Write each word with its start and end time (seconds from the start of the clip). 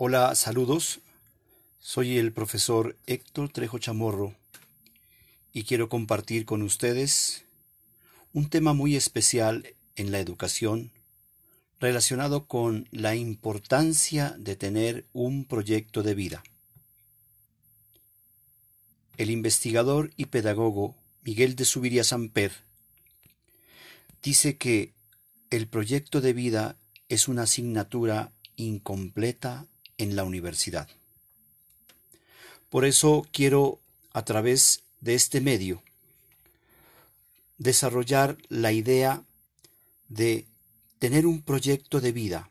Hola, 0.00 0.36
saludos. 0.36 1.00
Soy 1.80 2.18
el 2.18 2.32
profesor 2.32 2.96
Héctor 3.08 3.48
Trejo 3.48 3.80
Chamorro 3.80 4.36
y 5.52 5.64
quiero 5.64 5.88
compartir 5.88 6.44
con 6.44 6.62
ustedes 6.62 7.44
un 8.32 8.48
tema 8.48 8.74
muy 8.74 8.94
especial 8.94 9.74
en 9.96 10.12
la 10.12 10.20
educación 10.20 10.92
relacionado 11.80 12.46
con 12.46 12.86
la 12.92 13.16
importancia 13.16 14.36
de 14.38 14.54
tener 14.54 15.04
un 15.12 15.44
proyecto 15.44 16.04
de 16.04 16.14
vida. 16.14 16.44
El 19.16 19.30
investigador 19.30 20.12
y 20.16 20.26
pedagogo 20.26 20.94
Miguel 21.24 21.56
de 21.56 21.64
Subiría 21.64 22.04
Samper 22.04 22.52
dice 24.22 24.58
que 24.58 24.92
el 25.50 25.66
proyecto 25.66 26.20
de 26.20 26.34
vida 26.34 26.76
es 27.08 27.26
una 27.26 27.42
asignatura 27.42 28.30
incompleta 28.54 29.66
en 29.98 30.16
la 30.16 30.24
universidad. 30.24 30.88
Por 32.70 32.84
eso 32.84 33.26
quiero, 33.32 33.80
a 34.12 34.24
través 34.24 34.82
de 35.00 35.14
este 35.14 35.40
medio, 35.40 35.82
desarrollar 37.58 38.38
la 38.48 38.72
idea 38.72 39.24
de 40.08 40.46
tener 40.98 41.26
un 41.26 41.42
proyecto 41.42 42.00
de 42.00 42.12
vida 42.12 42.50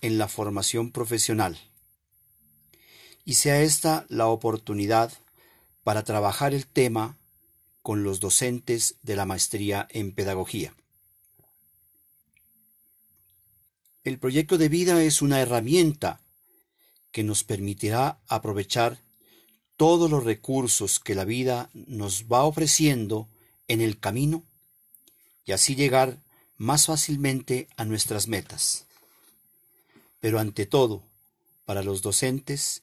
en 0.00 0.18
la 0.18 0.28
formación 0.28 0.92
profesional 0.92 1.58
y 3.24 3.34
sea 3.34 3.62
esta 3.62 4.06
la 4.08 4.26
oportunidad 4.28 5.12
para 5.82 6.04
trabajar 6.04 6.54
el 6.54 6.66
tema 6.66 7.16
con 7.82 8.02
los 8.02 8.20
docentes 8.20 8.96
de 9.02 9.16
la 9.16 9.26
maestría 9.26 9.88
en 9.90 10.12
pedagogía. 10.12 10.74
El 14.04 14.18
proyecto 14.18 14.58
de 14.58 14.68
vida 14.68 15.02
es 15.02 15.22
una 15.22 15.40
herramienta 15.40 16.20
que 17.12 17.24
nos 17.24 17.44
permitirá 17.44 18.20
aprovechar 18.28 18.98
todos 19.76 20.10
los 20.10 20.24
recursos 20.24 21.00
que 21.00 21.14
la 21.14 21.24
vida 21.24 21.70
nos 21.72 22.26
va 22.26 22.44
ofreciendo 22.44 23.28
en 23.66 23.80
el 23.80 23.98
camino 23.98 24.44
y 25.46 25.52
así 25.52 25.74
llegar 25.74 26.18
más 26.58 26.86
fácilmente 26.86 27.68
a 27.76 27.84
nuestras 27.86 28.28
metas. 28.28 28.86
Pero 30.20 30.38
ante 30.38 30.66
todo, 30.66 31.02
para 31.64 31.82
los 31.82 32.02
docentes, 32.02 32.82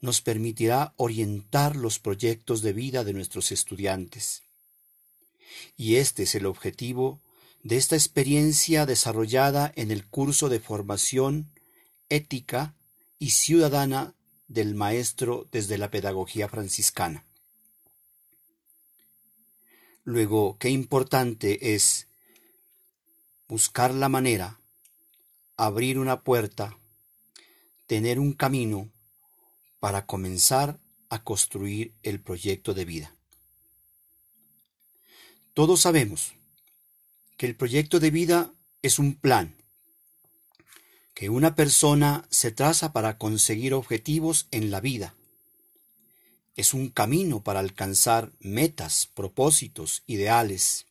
nos 0.00 0.20
permitirá 0.20 0.94
orientar 0.96 1.74
los 1.74 1.98
proyectos 1.98 2.62
de 2.62 2.72
vida 2.72 3.02
de 3.02 3.12
nuestros 3.12 3.50
estudiantes. 3.50 4.44
Y 5.76 5.96
este 5.96 6.22
es 6.22 6.36
el 6.36 6.46
objetivo 6.46 7.20
de 7.64 7.76
esta 7.76 7.96
experiencia 7.96 8.86
desarrollada 8.86 9.72
en 9.74 9.90
el 9.90 10.06
curso 10.06 10.48
de 10.48 10.60
formación 10.60 11.50
ética 12.08 12.75
y 13.18 13.30
ciudadana 13.30 14.14
del 14.48 14.74
maestro 14.74 15.48
desde 15.50 15.78
la 15.78 15.90
pedagogía 15.90 16.48
franciscana. 16.48 17.24
Luego, 20.04 20.56
qué 20.58 20.70
importante 20.70 21.74
es 21.74 22.06
buscar 23.48 23.92
la 23.92 24.08
manera, 24.08 24.60
abrir 25.56 25.98
una 25.98 26.22
puerta, 26.22 26.78
tener 27.86 28.20
un 28.20 28.32
camino 28.32 28.88
para 29.80 30.06
comenzar 30.06 30.78
a 31.08 31.22
construir 31.22 31.92
el 32.02 32.20
proyecto 32.20 32.74
de 32.74 32.84
vida. 32.84 33.16
Todos 35.54 35.80
sabemos 35.80 36.34
que 37.36 37.46
el 37.46 37.56
proyecto 37.56 37.98
de 37.98 38.10
vida 38.10 38.52
es 38.82 38.98
un 38.98 39.14
plan, 39.14 39.56
que 41.16 41.30
una 41.30 41.54
persona 41.54 42.26
se 42.28 42.50
traza 42.50 42.92
para 42.92 43.16
conseguir 43.16 43.72
objetivos 43.72 44.48
en 44.50 44.70
la 44.70 44.82
vida. 44.82 45.14
Es 46.56 46.74
un 46.74 46.90
camino 46.90 47.42
para 47.42 47.60
alcanzar 47.60 48.32
metas, 48.38 49.08
propósitos, 49.14 50.02
ideales. 50.06 50.84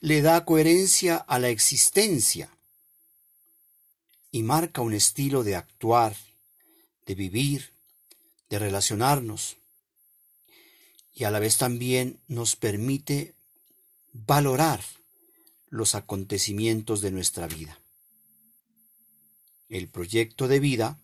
Le 0.00 0.20
da 0.20 0.44
coherencia 0.44 1.16
a 1.16 1.38
la 1.38 1.48
existencia 1.48 2.50
y 4.30 4.42
marca 4.42 4.82
un 4.82 4.92
estilo 4.92 5.42
de 5.42 5.56
actuar, 5.56 6.14
de 7.06 7.14
vivir, 7.14 7.70
de 8.50 8.58
relacionarnos 8.58 9.56
y 11.14 11.24
a 11.24 11.30
la 11.30 11.38
vez 11.38 11.56
también 11.56 12.20
nos 12.28 12.56
permite 12.56 13.32
valorar 14.12 14.84
los 15.70 15.94
acontecimientos 15.94 17.00
de 17.00 17.10
nuestra 17.10 17.46
vida 17.46 17.78
el 19.74 19.88
proyecto 19.88 20.46
de 20.46 20.60
vida 20.60 21.00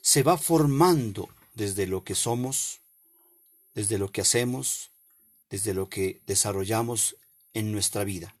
se 0.00 0.22
va 0.22 0.38
formando 0.38 1.28
desde 1.52 1.86
lo 1.86 2.04
que 2.04 2.14
somos, 2.14 2.80
desde 3.74 3.98
lo 3.98 4.10
que 4.10 4.22
hacemos, 4.22 4.92
desde 5.50 5.74
lo 5.74 5.90
que 5.90 6.22
desarrollamos 6.26 7.16
en 7.52 7.72
nuestra 7.72 8.04
vida. 8.04 8.34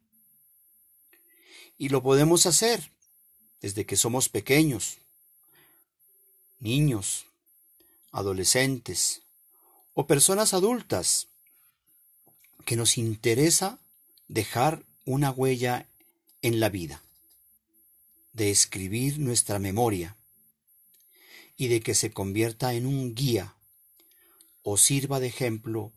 Y 1.76 1.90
lo 1.90 2.02
podemos 2.02 2.46
hacer 2.46 2.90
desde 3.60 3.84
que 3.84 3.96
somos 3.96 4.30
pequeños, 4.30 4.96
niños, 6.58 7.26
adolescentes 8.12 9.20
o 9.92 10.06
personas 10.06 10.54
adultas, 10.54 11.26
que 12.64 12.76
nos 12.76 12.96
interesa 12.96 13.78
dejar 14.28 14.82
una 15.04 15.30
huella 15.30 15.86
en 16.40 16.58
la 16.58 16.70
vida 16.70 17.02
de 18.36 18.50
escribir 18.50 19.18
nuestra 19.18 19.58
memoria 19.58 20.14
y 21.56 21.68
de 21.68 21.80
que 21.80 21.94
se 21.94 22.10
convierta 22.12 22.74
en 22.74 22.84
un 22.84 23.14
guía 23.14 23.56
o 24.62 24.76
sirva 24.76 25.20
de 25.20 25.28
ejemplo 25.28 25.94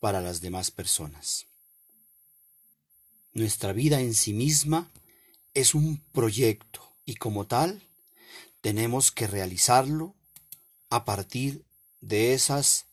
para 0.00 0.20
las 0.20 0.40
demás 0.40 0.72
personas. 0.72 1.46
Nuestra 3.32 3.72
vida 3.72 4.00
en 4.00 4.14
sí 4.14 4.32
misma 4.32 4.90
es 5.54 5.74
un 5.74 6.02
proyecto 6.12 6.82
y 7.04 7.14
como 7.14 7.46
tal 7.46 7.80
tenemos 8.60 9.12
que 9.12 9.28
realizarlo 9.28 10.16
a 10.90 11.04
partir 11.04 11.64
de 12.00 12.34
esas 12.34 12.86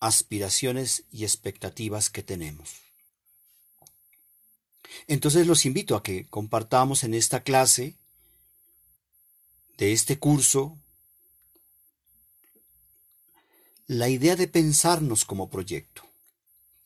aspiraciones 0.00 1.04
y 1.12 1.22
expectativas 1.22 2.10
que 2.10 2.24
tenemos. 2.24 2.85
Entonces 5.06 5.46
los 5.46 5.66
invito 5.66 5.96
a 5.96 6.02
que 6.02 6.26
compartamos 6.26 7.04
en 7.04 7.14
esta 7.14 7.42
clase 7.42 7.94
de 9.78 9.92
este 9.92 10.18
curso 10.18 10.78
la 13.86 14.08
idea 14.08 14.34
de 14.34 14.48
pensarnos 14.48 15.24
como 15.24 15.48
proyecto, 15.48 16.02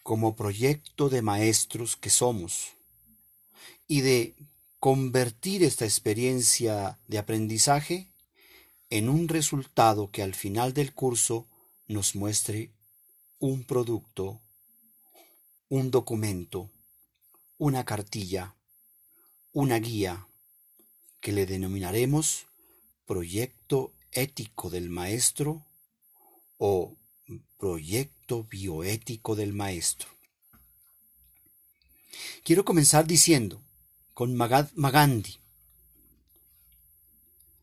como 0.02 0.36
proyecto 0.36 1.08
de 1.08 1.22
maestros 1.22 1.96
que 1.96 2.10
somos, 2.10 2.72
y 3.88 4.02
de 4.02 4.34
convertir 4.78 5.62
esta 5.62 5.84
experiencia 5.84 6.98
de 7.08 7.18
aprendizaje 7.18 8.10
en 8.90 9.08
un 9.08 9.28
resultado 9.28 10.10
que 10.10 10.22
al 10.22 10.34
final 10.34 10.74
del 10.74 10.92
curso 10.92 11.46
nos 11.86 12.14
muestre 12.14 12.70
un 13.38 13.64
producto, 13.64 14.40
un 15.68 15.90
documento, 15.90 16.70
una 17.60 17.84
cartilla, 17.84 18.54
una 19.52 19.78
guía, 19.78 20.26
que 21.20 21.30
le 21.30 21.44
denominaremos 21.44 22.46
Proyecto 23.04 23.92
Ético 24.12 24.70
del 24.70 24.88
Maestro 24.88 25.66
o 26.56 26.96
Proyecto 27.58 28.44
Bioético 28.44 29.36
del 29.36 29.52
Maestro. 29.52 30.08
Quiero 32.44 32.64
comenzar 32.64 33.06
diciendo, 33.06 33.60
con 34.14 34.34
Magandhi, 34.36 35.38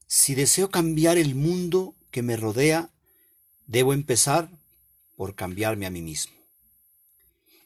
si 0.05 0.35
deseo 0.35 0.69
cambiar 0.69 1.17
el 1.17 1.33
mundo 1.33 1.95
que 2.11 2.21
me 2.21 2.37
rodea, 2.37 2.91
debo 3.65 3.93
empezar 3.93 4.51
por 5.15 5.33
cambiarme 5.33 5.87
a 5.87 5.89
mí 5.89 6.03
mismo. 6.03 6.36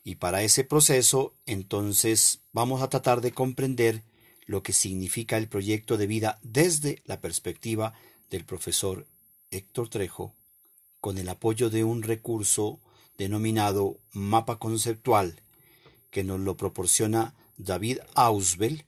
Y 0.03 0.15
para 0.15 0.43
ese 0.43 0.63
proceso, 0.63 1.33
entonces, 1.45 2.39
vamos 2.53 2.81
a 2.81 2.89
tratar 2.89 3.21
de 3.21 3.31
comprender 3.31 4.03
lo 4.45 4.63
que 4.63 4.73
significa 4.73 5.37
el 5.37 5.47
proyecto 5.47 5.97
de 5.97 6.07
vida 6.07 6.39
desde 6.41 7.01
la 7.05 7.21
perspectiva 7.21 7.93
del 8.29 8.45
profesor 8.45 9.05
Héctor 9.51 9.89
Trejo, 9.89 10.33
con 10.99 11.17
el 11.17 11.29
apoyo 11.29 11.69
de 11.69 11.83
un 11.83 12.01
recurso 12.01 12.79
denominado 13.17 13.97
mapa 14.13 14.57
conceptual, 14.57 15.41
que 16.09 16.23
nos 16.23 16.39
lo 16.39 16.57
proporciona 16.57 17.35
David 17.57 17.99
Ausbel 18.15 18.85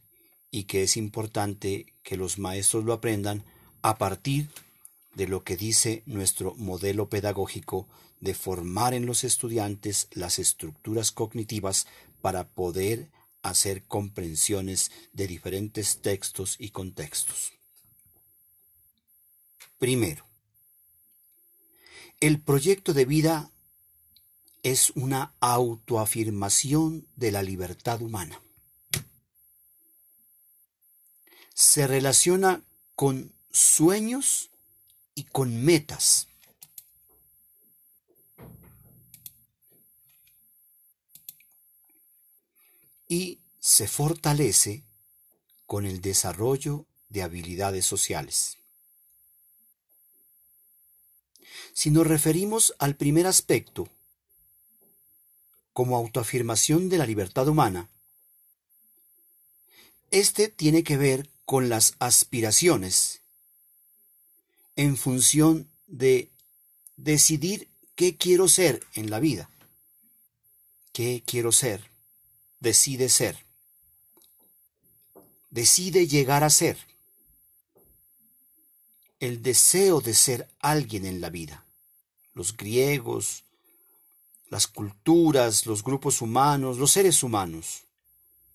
y 0.52 0.64
que 0.64 0.84
es 0.84 0.98
importante 0.98 1.94
que 2.04 2.18
los 2.18 2.40
maestros 2.40 2.84
lo 2.84 2.94
aprendan 2.94 3.44
a 3.82 3.98
partir 3.98 4.50
de 5.16 5.28
lo 5.28 5.44
que 5.44 5.58
dice 5.58 6.04
nuestro 6.06 6.56
modelo 6.56 7.10
pedagógico 7.10 7.88
de 8.20 8.34
formar 8.34 8.94
en 8.94 9.06
los 9.06 9.24
estudiantes 9.24 10.08
las 10.12 10.40
estructuras 10.40 11.12
cognitivas 11.12 11.88
para 12.22 12.48
poder 12.48 13.10
hacer 13.42 13.84
comprensiones 13.84 14.92
de 15.12 15.28
diferentes 15.28 16.02
textos 16.02 16.56
y 16.58 16.70
contextos. 16.70 17.52
Primero, 19.78 20.26
el 22.22 22.40
proyecto 22.40 22.94
de 22.94 23.04
vida 23.04 23.52
es 24.64 24.92
una 24.92 25.34
autoafirmación 25.42 27.06
de 27.18 27.34
la 27.34 27.44
libertad 27.44 28.02
humana. 28.02 28.42
Se 31.54 31.86
relaciona 31.86 32.64
con 32.96 33.34
sueños 33.52 34.52
y 35.16 35.24
con 35.26 35.64
metas. 35.64 36.28
Y 43.08 43.40
se 43.60 43.88
fortalece 43.88 44.84
con 45.66 45.86
el 45.86 46.02
desarrollo 46.02 46.86
de 47.10 47.24
habilidades 47.24 47.86
sociales. 47.86 48.58
Si 51.74 51.90
nos 51.90 52.06
referimos 52.06 52.76
al 52.80 52.96
primer 52.96 53.28
aspecto, 53.28 53.88
como 55.74 55.98
autoafirmación 55.98 56.90
de 56.90 57.00
la 57.00 57.06
libertad 57.06 57.48
humana, 57.48 57.90
este 60.12 60.48
tiene 60.48 60.84
que 60.84 60.98
ver 60.98 61.30
con 61.46 61.70
las 61.70 61.96
aspiraciones 61.98 63.23
en 64.76 64.98
función 64.98 65.70
de 65.88 66.32
decidir 66.98 67.70
qué 67.96 68.18
quiero 68.18 68.48
ser 68.48 68.86
en 68.94 69.10
la 69.10 69.20
vida. 69.20 69.50
¿Qué 70.92 71.24
quiero 71.26 71.52
ser? 71.52 71.90
Decide 72.60 73.10
ser. 73.10 73.38
Decide 75.50 76.08
llegar 76.08 76.44
a 76.44 76.50
ser. 76.50 76.78
El 79.20 79.42
deseo 79.42 80.02
de 80.02 80.14
ser 80.14 80.50
alguien 80.60 81.06
en 81.06 81.22
la 81.22 81.30
vida. 81.30 81.66
Los 82.34 82.58
griegos, 82.58 83.44
las 84.50 84.68
culturas, 84.68 85.66
los 85.66 85.84
grupos 85.84 86.22
humanos, 86.22 86.78
los 86.78 86.92
seres 86.92 87.24
humanos, 87.24 87.84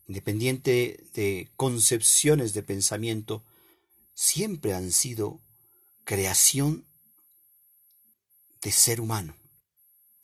independiente 0.07 1.05
de 1.15 1.51
concepciones 1.57 2.55
de 2.55 2.63
pensamiento, 2.63 3.43
siempre 4.15 4.75
han 4.75 4.93
sido 4.93 5.41
creación 6.09 6.87
de 8.63 8.73
ser 8.73 9.03
humano. 9.03 9.35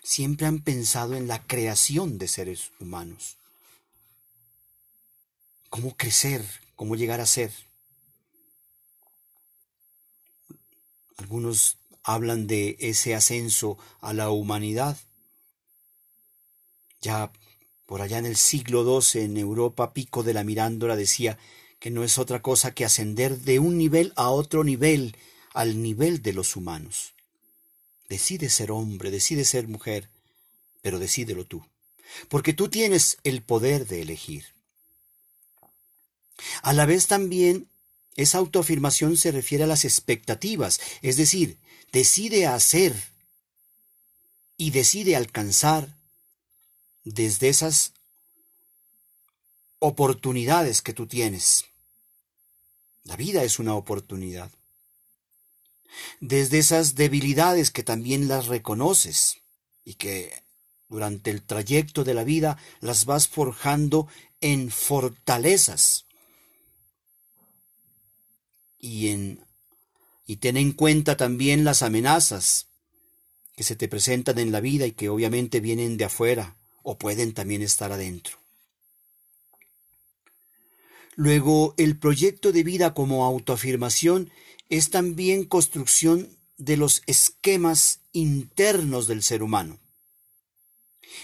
Siempre 0.02 0.46
han 0.46 0.60
pensado 0.60 1.14
en 1.14 1.28
la 1.28 1.46
creación 1.46 2.16
de 2.16 2.26
seres 2.26 2.70
humanos. 2.80 3.36
Cómo 5.68 5.94
crecer, 5.94 6.42
cómo 6.74 6.96
llegar 6.96 7.20
a 7.20 7.26
ser. 7.26 7.52
Algunos 11.18 11.76
hablan 12.02 12.46
de 12.46 12.78
ese 12.80 13.14
ascenso 13.14 13.76
a 14.00 14.14
la 14.14 14.30
humanidad. 14.30 14.96
Ya 17.02 17.30
por 17.84 18.00
allá 18.00 18.16
en 18.16 18.24
el 18.24 18.36
siglo 18.36 19.02
XII 19.02 19.24
en 19.24 19.36
Europa, 19.36 19.92
Pico 19.92 20.22
de 20.22 20.32
la 20.32 20.44
Mirándola 20.44 20.96
decía 20.96 21.36
que 21.78 21.90
no 21.90 22.04
es 22.04 22.16
otra 22.16 22.40
cosa 22.40 22.74
que 22.74 22.86
ascender 22.86 23.36
de 23.40 23.58
un 23.58 23.76
nivel 23.76 24.14
a 24.16 24.30
otro 24.30 24.64
nivel 24.64 25.14
al 25.54 25.80
nivel 25.80 26.20
de 26.20 26.34
los 26.34 26.56
humanos. 26.56 27.14
Decide 28.10 28.50
ser 28.50 28.70
hombre, 28.70 29.10
decide 29.10 29.46
ser 29.46 29.66
mujer, 29.66 30.10
pero 30.82 30.98
decídelo 30.98 31.46
tú, 31.46 31.64
porque 32.28 32.52
tú 32.52 32.68
tienes 32.68 33.16
el 33.24 33.42
poder 33.42 33.86
de 33.86 34.02
elegir. 34.02 34.44
A 36.60 36.74
la 36.74 36.84
vez 36.84 37.06
también 37.06 37.68
esa 38.16 38.38
autoafirmación 38.38 39.16
se 39.16 39.32
refiere 39.32 39.64
a 39.64 39.68
las 39.68 39.84
expectativas, 39.84 40.80
es 41.00 41.16
decir, 41.16 41.56
decide 41.92 42.46
hacer 42.46 42.94
y 44.56 44.70
decide 44.72 45.16
alcanzar 45.16 45.96
desde 47.04 47.48
esas 47.48 47.92
oportunidades 49.78 50.82
que 50.82 50.92
tú 50.92 51.06
tienes. 51.06 51.66
La 53.04 53.16
vida 53.16 53.44
es 53.44 53.58
una 53.58 53.74
oportunidad 53.74 54.50
desde 56.20 56.58
esas 56.58 56.94
debilidades 56.94 57.70
que 57.70 57.82
también 57.82 58.28
las 58.28 58.46
reconoces 58.46 59.38
y 59.84 59.94
que 59.94 60.32
durante 60.88 61.30
el 61.30 61.42
trayecto 61.42 62.04
de 62.04 62.14
la 62.14 62.24
vida 62.24 62.58
las 62.80 63.04
vas 63.04 63.28
forjando 63.28 64.08
en 64.40 64.70
fortalezas. 64.70 66.06
Y 68.78 69.08
en 69.08 69.44
y 70.26 70.36
ten 70.36 70.56
en 70.56 70.72
cuenta 70.72 71.16
también 71.16 71.64
las 71.64 71.82
amenazas 71.82 72.68
que 73.56 73.62
se 73.62 73.76
te 73.76 73.88
presentan 73.88 74.38
en 74.38 74.52
la 74.52 74.60
vida 74.60 74.86
y 74.86 74.92
que 74.92 75.08
obviamente 75.08 75.60
vienen 75.60 75.96
de 75.96 76.06
afuera 76.06 76.56
o 76.82 76.98
pueden 76.98 77.34
también 77.34 77.62
estar 77.62 77.92
adentro. 77.92 78.38
Luego, 81.16 81.74
el 81.76 81.96
proyecto 81.96 82.50
de 82.50 82.64
vida 82.64 82.94
como 82.94 83.24
autoafirmación 83.24 84.30
es 84.76 84.90
también 84.90 85.44
construcción 85.44 86.36
de 86.56 86.76
los 86.76 87.02
esquemas 87.06 88.00
internos 88.12 89.06
del 89.06 89.22
ser 89.22 89.44
humano. 89.44 89.78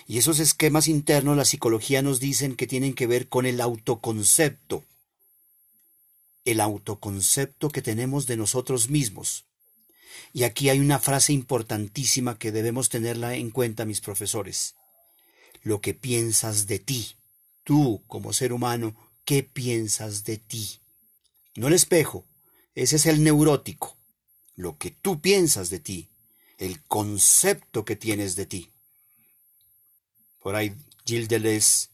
Y 0.06 0.18
esos 0.18 0.38
esquemas 0.38 0.86
internos 0.86 1.36
la 1.36 1.44
psicología 1.44 2.00
nos 2.00 2.20
dicen 2.20 2.54
que 2.54 2.68
tienen 2.68 2.94
que 2.94 3.08
ver 3.08 3.28
con 3.28 3.46
el 3.46 3.60
autoconcepto, 3.60 4.84
el 6.44 6.60
autoconcepto 6.60 7.70
que 7.70 7.82
tenemos 7.82 8.28
de 8.28 8.36
nosotros 8.36 8.88
mismos. 8.88 9.46
Y 10.32 10.44
aquí 10.44 10.68
hay 10.68 10.78
una 10.78 11.00
frase 11.00 11.32
importantísima 11.32 12.38
que 12.38 12.52
debemos 12.52 12.88
tenerla 12.88 13.34
en 13.34 13.50
cuenta, 13.50 13.84
mis 13.84 14.00
profesores. 14.00 14.76
Lo 15.62 15.80
que 15.80 15.92
piensas 15.92 16.68
de 16.68 16.78
ti, 16.78 17.16
tú 17.64 18.00
como 18.06 18.32
ser 18.32 18.52
humano, 18.52 18.94
¿qué 19.24 19.42
piensas 19.42 20.22
de 20.22 20.36
ti? 20.36 20.78
No 21.56 21.66
el 21.66 21.74
espejo, 21.74 22.24
ese 22.74 22.96
es 22.96 23.06
el 23.06 23.22
neurótico, 23.22 23.96
lo 24.54 24.78
que 24.78 24.90
tú 24.90 25.20
piensas 25.20 25.70
de 25.70 25.80
ti, 25.80 26.08
el 26.58 26.82
concepto 26.84 27.84
que 27.84 27.96
tienes 27.96 28.36
de 28.36 28.46
ti. 28.46 28.70
Por 30.40 30.54
ahí 30.54 30.74
Gilles 31.04 31.28
Deleuze 31.28 31.88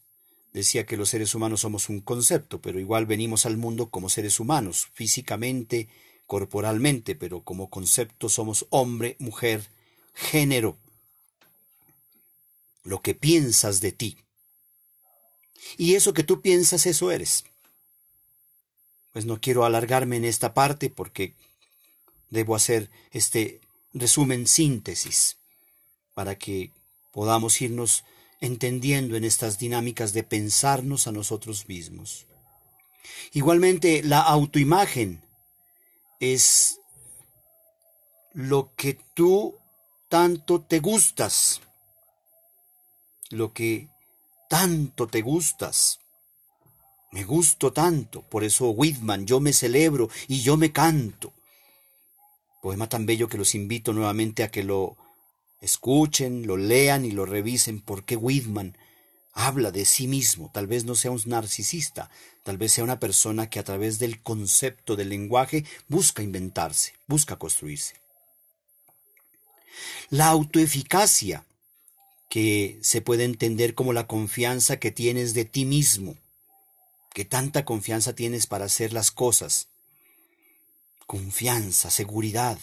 decía 0.53 0.85
que 0.85 0.97
los 0.97 1.09
seres 1.09 1.33
humanos 1.35 1.61
somos 1.61 1.89
un 1.89 2.01
concepto, 2.01 2.61
pero 2.61 2.79
igual 2.79 3.05
venimos 3.05 3.45
al 3.45 3.57
mundo 3.57 3.89
como 3.89 4.09
seres 4.09 4.39
humanos, 4.39 4.87
físicamente, 4.93 5.89
corporalmente, 6.25 7.15
pero 7.15 7.43
como 7.43 7.69
concepto 7.69 8.29
somos 8.29 8.67
hombre, 8.69 9.15
mujer, 9.19 9.69
género. 10.13 10.77
Lo 12.83 13.01
que 13.01 13.15
piensas 13.15 13.81
de 13.81 13.91
ti. 13.91 14.17
Y 15.77 15.95
eso 15.95 16.13
que 16.13 16.23
tú 16.23 16.41
piensas, 16.41 16.85
eso 16.85 17.11
eres 17.11 17.43
pues 19.17 19.25
no 19.25 19.41
quiero 19.41 19.65
alargarme 19.65 20.17
en 20.17 20.25
esta 20.25 20.53
parte 20.53 20.91
porque 20.91 21.33
debo 22.29 22.55
hacer 22.55 22.91
este 23.09 23.61
resumen 23.91 24.45
síntesis 24.45 25.37
para 26.13 26.37
que 26.37 26.71
podamos 27.13 27.59
irnos 27.59 28.03
entendiendo 28.41 29.15
en 29.15 29.23
estas 29.23 29.57
dinámicas 29.57 30.13
de 30.13 30.21
pensarnos 30.21 31.07
a 31.07 31.11
nosotros 31.11 31.67
mismos. 31.67 32.27
Igualmente, 33.33 34.03
la 34.03 34.19
autoimagen 34.19 35.23
es 36.19 36.79
lo 38.33 38.71
que 38.75 38.99
tú 39.15 39.57
tanto 40.09 40.61
te 40.61 40.77
gustas, 40.77 41.59
lo 43.31 43.51
que 43.51 43.87
tanto 44.47 45.07
te 45.07 45.23
gustas. 45.23 46.01
Me 47.17 47.23
gusto 47.23 47.73
tanto, 47.73 48.21
por 48.21 48.43
eso 48.43 48.69
Whitman, 48.69 49.25
yo 49.25 49.39
me 49.39 49.51
celebro 49.51 50.07
y 50.27 50.41
yo 50.41 50.55
me 50.55 50.71
canto. 50.71 51.33
Poema 52.61 52.87
tan 52.87 53.07
bello 53.07 53.27
que 53.27 53.39
los 53.39 53.55
invito 53.55 53.91
nuevamente 53.91 54.43
a 54.43 54.51
que 54.51 54.61
lo 54.61 54.97
escuchen, 55.59 56.45
lo 56.45 56.57
lean 56.57 57.05
y 57.05 57.11
lo 57.11 57.25
revisen, 57.25 57.81
porque 57.81 58.15
Whitman 58.15 58.77
habla 59.33 59.71
de 59.71 59.85
sí 59.85 60.07
mismo, 60.07 60.51
tal 60.53 60.67
vez 60.67 60.85
no 60.85 60.93
sea 60.93 61.09
un 61.09 61.19
narcisista, 61.25 62.11
tal 62.43 62.59
vez 62.59 62.73
sea 62.73 62.83
una 62.83 62.99
persona 62.99 63.49
que 63.49 63.57
a 63.57 63.63
través 63.63 63.97
del 63.97 64.21
concepto 64.21 64.95
del 64.95 65.09
lenguaje 65.09 65.65
busca 65.87 66.21
inventarse, 66.21 66.93
busca 67.07 67.37
construirse. 67.37 67.95
La 70.11 70.27
autoeficacia, 70.27 71.47
que 72.29 72.77
se 72.83 73.01
puede 73.01 73.23
entender 73.23 73.73
como 73.73 73.91
la 73.91 74.05
confianza 74.05 74.77
que 74.77 74.91
tienes 74.91 75.33
de 75.33 75.45
ti 75.45 75.65
mismo, 75.65 76.15
que 77.17 77.25
tanta 77.25 77.65
confianza 77.65 78.13
tienes 78.13 78.45
para 78.45 78.65
hacer 78.65 78.93
las 78.93 79.09
cosas. 79.09 79.69
Confianza, 81.07 81.89
seguridad, 81.89 82.59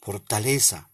fortaleza. 0.00 0.88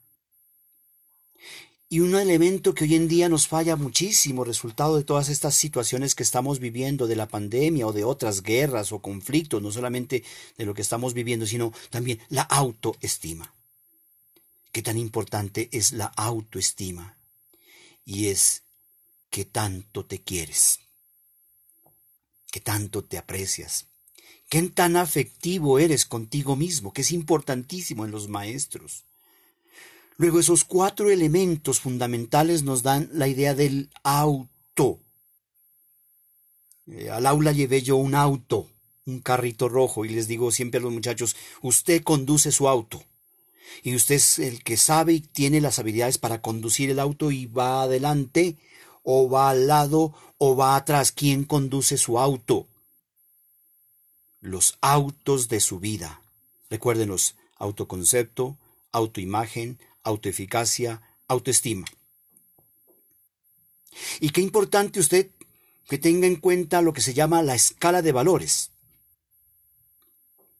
Y 1.88 2.00
un 2.00 2.16
elemento 2.16 2.74
que 2.74 2.82
hoy 2.82 2.96
en 2.96 3.06
día 3.06 3.28
nos 3.28 3.46
falla 3.46 3.76
muchísimo, 3.76 4.42
resultado 4.42 4.96
de 4.96 5.04
todas 5.04 5.28
estas 5.28 5.54
situaciones 5.54 6.16
que 6.16 6.24
estamos 6.24 6.58
viviendo, 6.58 7.06
de 7.06 7.14
la 7.14 7.28
pandemia 7.28 7.86
o 7.86 7.92
de 7.92 8.02
otras 8.02 8.42
guerras 8.42 8.90
o 8.90 8.98
conflictos, 8.98 9.62
no 9.62 9.70
solamente 9.70 10.24
de 10.58 10.66
lo 10.66 10.74
que 10.74 10.82
estamos 10.82 11.14
viviendo, 11.14 11.46
sino 11.46 11.72
también 11.90 12.18
la 12.30 12.42
autoestima. 12.42 13.54
Qué 14.72 14.82
tan 14.82 14.98
importante 14.98 15.68
es 15.70 15.92
la 15.92 16.06
autoestima. 16.06 17.16
Y 18.04 18.26
es 18.26 18.64
que 19.30 19.44
tanto 19.44 20.04
te 20.04 20.20
quieres, 20.20 20.80
que 22.56 22.60
tanto 22.60 23.04
te 23.04 23.18
aprecias, 23.18 23.84
qué 24.48 24.62
tan 24.62 24.96
afectivo 24.96 25.78
eres 25.78 26.06
contigo 26.06 26.56
mismo, 26.56 26.90
que 26.90 27.02
es 27.02 27.12
importantísimo 27.12 28.06
en 28.06 28.10
los 28.10 28.28
maestros. 28.28 29.04
Luego 30.16 30.40
esos 30.40 30.64
cuatro 30.64 31.10
elementos 31.10 31.80
fundamentales 31.80 32.62
nos 32.62 32.82
dan 32.82 33.10
la 33.12 33.28
idea 33.28 33.54
del 33.54 33.90
auto. 34.02 35.00
Eh, 36.86 37.10
al 37.10 37.26
aula 37.26 37.52
llevé 37.52 37.82
yo 37.82 37.96
un 37.96 38.14
auto, 38.14 38.70
un 39.04 39.20
carrito 39.20 39.68
rojo, 39.68 40.06
y 40.06 40.08
les 40.08 40.26
digo 40.26 40.50
siempre 40.50 40.78
a 40.78 40.82
los 40.82 40.94
muchachos, 40.94 41.36
usted 41.60 42.02
conduce 42.02 42.52
su 42.52 42.70
auto. 42.70 43.04
Y 43.82 43.94
usted 43.94 44.14
es 44.14 44.38
el 44.38 44.62
que 44.62 44.78
sabe 44.78 45.12
y 45.12 45.20
tiene 45.20 45.60
las 45.60 45.78
habilidades 45.78 46.16
para 46.16 46.40
conducir 46.40 46.88
el 46.88 47.00
auto 47.00 47.30
y 47.30 47.44
va 47.44 47.82
adelante, 47.82 48.56
o 49.08 49.30
va 49.30 49.50
al 49.50 49.68
lado, 49.68 50.12
o 50.36 50.56
va 50.56 50.74
atrás. 50.74 51.12
¿Quién 51.12 51.44
conduce 51.44 51.96
su 51.96 52.18
auto? 52.18 52.66
Los 54.40 54.78
autos 54.80 55.48
de 55.48 55.60
su 55.60 55.78
vida. 55.78 56.20
Recuérdenos, 56.70 57.36
autoconcepto, 57.56 58.58
autoimagen, 58.90 59.78
autoeficacia, 60.02 61.02
autoestima. 61.28 61.86
Y 64.18 64.30
qué 64.30 64.40
importante 64.40 64.98
usted 64.98 65.30
que 65.88 65.98
tenga 65.98 66.26
en 66.26 66.36
cuenta 66.36 66.82
lo 66.82 66.92
que 66.92 67.00
se 67.00 67.14
llama 67.14 67.44
la 67.44 67.54
escala 67.54 68.02
de 68.02 68.10
valores. 68.10 68.72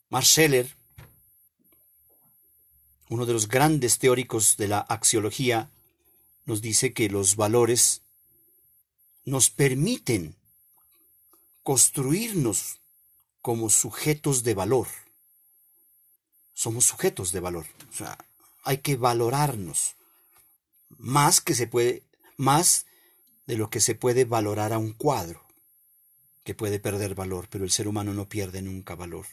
Marceller, 0.09 0.77
uno 3.09 3.27
de 3.27 3.33
los 3.33 3.49
grandes 3.49 3.99
teóricos 3.99 4.57
de 4.57 4.69
la 4.69 4.79
axiología, 4.79 5.69
nos 6.45 6.63
dice 6.63 6.93
que 6.93 7.09
los 7.09 7.35
valores 7.35 8.03
nos 9.27 9.51
permiten 9.51 10.35
construirnos 11.63 12.79
como 13.43 13.69
sujetos 13.69 14.45
de 14.45 14.55
valor. 14.55 14.87
Somos 16.55 16.85
sujetos 16.85 17.33
de 17.33 17.41
valor. 17.41 17.67
O 17.91 17.95
sea, 17.95 18.17
hay 18.63 18.79
que 18.79 18.97
valorarnos 18.97 19.97
más 20.97 21.41
que 21.41 21.55
se 21.55 21.67
puede 21.67 22.03
más 22.37 22.87
de 23.47 23.57
lo 23.57 23.69
que 23.69 23.81
se 23.81 23.95
puede 23.95 24.25
valorar 24.25 24.73
a 24.73 24.79
un 24.79 24.93
cuadro 24.93 25.45
que 26.45 26.55
puede 26.55 26.79
perder 26.79 27.15
valor, 27.15 27.49
pero 27.51 27.65
el 27.65 27.71
ser 27.71 27.89
humano 27.89 28.15
no 28.15 28.29
pierde 28.29 28.63
nunca 28.63 28.95
valor. 28.95 29.27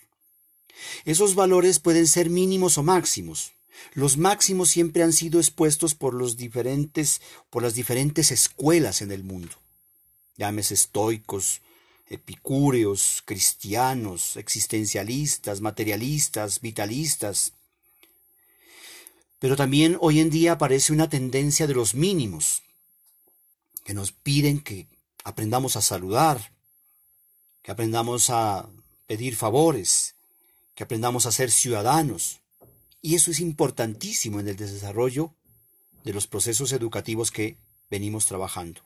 Esos 1.05 1.35
valores 1.35 1.79
pueden 1.79 2.07
ser 2.07 2.29
mínimos 2.29 2.79
o 2.79 2.83
máximos. 2.83 3.53
Los 3.93 4.17
máximos 4.17 4.69
siempre 4.69 5.03
han 5.03 5.13
sido 5.13 5.39
expuestos 5.39 5.93
por 5.93 6.13
los 6.15 6.37
diferentes 6.37 7.21
por 7.51 7.61
las 7.61 7.75
diferentes 7.75 8.31
escuelas 8.31 9.01
en 9.01 9.11
el 9.11 9.23
mundo. 9.23 9.62
Llámese 10.37 10.73
estoicos, 10.73 11.61
epicúreos, 12.09 13.21
cristianos, 13.25 14.37
existencialistas, 14.37 15.61
materialistas, 15.61 16.61
vitalistas, 16.61 17.53
pero 19.43 19.57
también 19.57 19.97
hoy 19.99 20.21
en 20.21 20.29
día 20.29 20.53
aparece 20.53 20.93
una 20.93 21.09
tendencia 21.09 21.67
de 21.67 21.73
los 21.73 21.95
mínimos, 21.95 22.63
que 23.83 23.93
nos 23.93 24.13
piden 24.13 24.61
que 24.61 24.87
aprendamos 25.25 25.75
a 25.75 25.81
saludar, 25.81 26.53
que 27.61 27.71
aprendamos 27.71 28.29
a 28.29 28.69
pedir 29.05 29.35
favores, 29.35 30.15
que 30.75 30.83
aprendamos 30.83 31.25
a 31.25 31.33
ser 31.33 31.51
ciudadanos. 31.51 32.39
Y 33.01 33.15
eso 33.15 33.31
es 33.31 33.41
importantísimo 33.41 34.39
en 34.39 34.47
el 34.47 34.55
desarrollo 34.55 35.33
de 36.05 36.13
los 36.13 36.25
procesos 36.25 36.71
educativos 36.71 37.29
que 37.29 37.57
venimos 37.89 38.25
trabajando. 38.25 38.81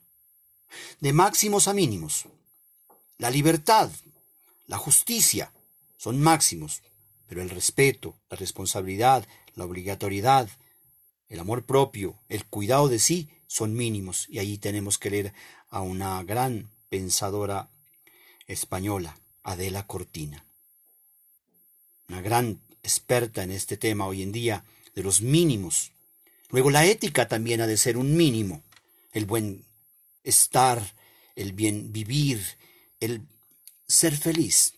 De 0.99 1.13
máximos 1.13 1.67
a 1.67 1.73
mínimos. 1.73 2.25
La 3.17 3.29
libertad, 3.29 3.89
la 4.67 4.77
justicia 4.77 5.51
son 5.97 6.21
máximos, 6.21 6.81
pero 7.27 7.41
el 7.41 7.49
respeto, 7.49 8.15
la 8.29 8.37
responsabilidad, 8.37 9.27
la 9.55 9.65
obligatoriedad, 9.65 10.49
el 11.29 11.39
amor 11.39 11.63
propio, 11.63 12.15
el 12.29 12.45
cuidado 12.45 12.87
de 12.87 12.99
sí 12.99 13.29
son 13.47 13.73
mínimos 13.73 14.27
y 14.29 14.39
ahí 14.39 14.57
tenemos 14.57 14.97
que 14.97 15.09
leer 15.09 15.33
a 15.69 15.81
una 15.81 16.23
gran 16.23 16.69
pensadora 16.89 17.69
española, 18.45 19.17
Adela 19.43 19.85
Cortina, 19.85 20.45
una 22.07 22.21
gran 22.21 22.61
experta 22.83 23.43
en 23.43 23.51
este 23.51 23.75
tema 23.75 24.05
hoy 24.05 24.21
en 24.21 24.31
día 24.31 24.63
de 24.95 25.03
los 25.03 25.21
mínimos. 25.21 25.91
Luego 26.49 26.71
la 26.71 26.85
ética 26.85 27.27
también 27.27 27.59
ha 27.61 27.67
de 27.67 27.77
ser 27.77 27.97
un 27.97 28.15
mínimo, 28.15 28.63
el 29.11 29.25
buen 29.25 29.65
estar, 30.27 30.93
el 31.35 31.53
bien 31.53 31.93
vivir, 31.93 32.43
el 32.99 33.21
ser 33.87 34.15
feliz. 34.17 34.73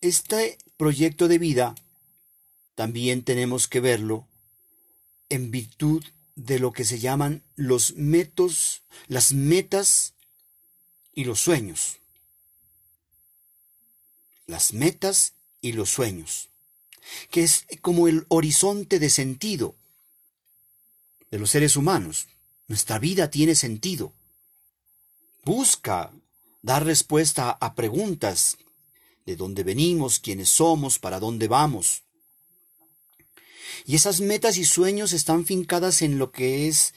Este 0.00 0.58
proyecto 0.76 1.28
de 1.28 1.38
vida 1.38 1.74
también 2.74 3.22
tenemos 3.22 3.68
que 3.68 3.80
verlo 3.80 4.26
en 5.28 5.50
virtud 5.50 6.04
de 6.34 6.58
lo 6.58 6.72
que 6.72 6.84
se 6.84 6.98
llaman 6.98 7.42
los 7.56 7.94
metos, 7.94 8.82
las 9.08 9.32
metas 9.32 10.14
y 11.14 11.24
los 11.24 11.40
sueños. 11.40 11.98
Las 14.46 14.72
metas 14.72 15.34
y 15.60 15.72
los 15.72 15.90
sueños, 15.90 16.48
que 17.30 17.42
es 17.42 17.66
como 17.80 18.08
el 18.08 18.26
horizonte 18.28 18.98
de 18.98 19.10
sentido 19.10 19.76
de 21.32 21.38
los 21.38 21.50
seres 21.50 21.76
humanos. 21.76 22.28
Nuestra 22.68 23.00
vida 23.00 23.30
tiene 23.30 23.56
sentido. 23.56 24.12
Busca 25.44 26.12
dar 26.60 26.84
respuesta 26.84 27.50
a 27.50 27.74
preguntas 27.74 28.58
de 29.26 29.34
dónde 29.34 29.64
venimos, 29.64 30.20
quiénes 30.20 30.50
somos, 30.50 30.98
para 30.98 31.18
dónde 31.18 31.48
vamos. 31.48 32.02
Y 33.86 33.96
esas 33.96 34.20
metas 34.20 34.58
y 34.58 34.64
sueños 34.64 35.12
están 35.14 35.46
fincadas 35.46 36.02
en 36.02 36.18
lo 36.18 36.30
que 36.30 36.68
es 36.68 36.92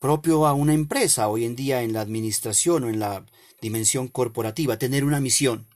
propio 0.00 0.46
a 0.46 0.54
una 0.54 0.72
empresa 0.72 1.28
hoy 1.28 1.44
en 1.44 1.54
día 1.54 1.82
en 1.82 1.92
la 1.92 2.00
administración 2.00 2.84
o 2.84 2.88
en 2.88 2.98
la 2.98 3.26
dimensión 3.60 4.08
corporativa, 4.08 4.78
tener 4.78 5.04
una 5.04 5.20
misión. 5.20 5.68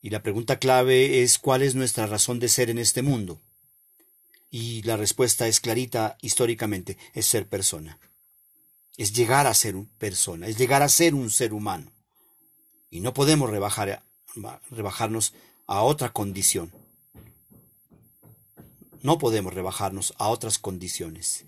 Y 0.00 0.08
la 0.08 0.22
pregunta 0.22 0.58
clave 0.58 1.22
es 1.22 1.38
cuál 1.38 1.62
es 1.62 1.74
nuestra 1.74 2.06
razón 2.06 2.40
de 2.40 2.48
ser 2.48 2.70
en 2.70 2.78
este 2.78 3.02
mundo. 3.02 3.38
Y 4.54 4.82
la 4.82 4.98
respuesta 4.98 5.48
es 5.48 5.60
clarita 5.60 6.18
históricamente, 6.20 6.98
es 7.14 7.24
ser 7.24 7.48
persona. 7.48 7.98
Es 8.98 9.14
llegar 9.14 9.46
a 9.46 9.54
ser 9.54 9.74
persona, 9.96 10.46
es 10.46 10.58
llegar 10.58 10.82
a 10.82 10.90
ser 10.90 11.14
un 11.14 11.30
ser 11.30 11.54
humano. 11.54 11.90
Y 12.90 13.00
no 13.00 13.14
podemos 13.14 13.48
rebajar 13.48 14.02
rebajarnos 14.70 15.32
a 15.66 15.80
otra 15.80 16.12
condición. 16.12 16.70
No 19.00 19.16
podemos 19.16 19.54
rebajarnos 19.54 20.12
a 20.18 20.28
otras 20.28 20.58
condiciones. 20.58 21.46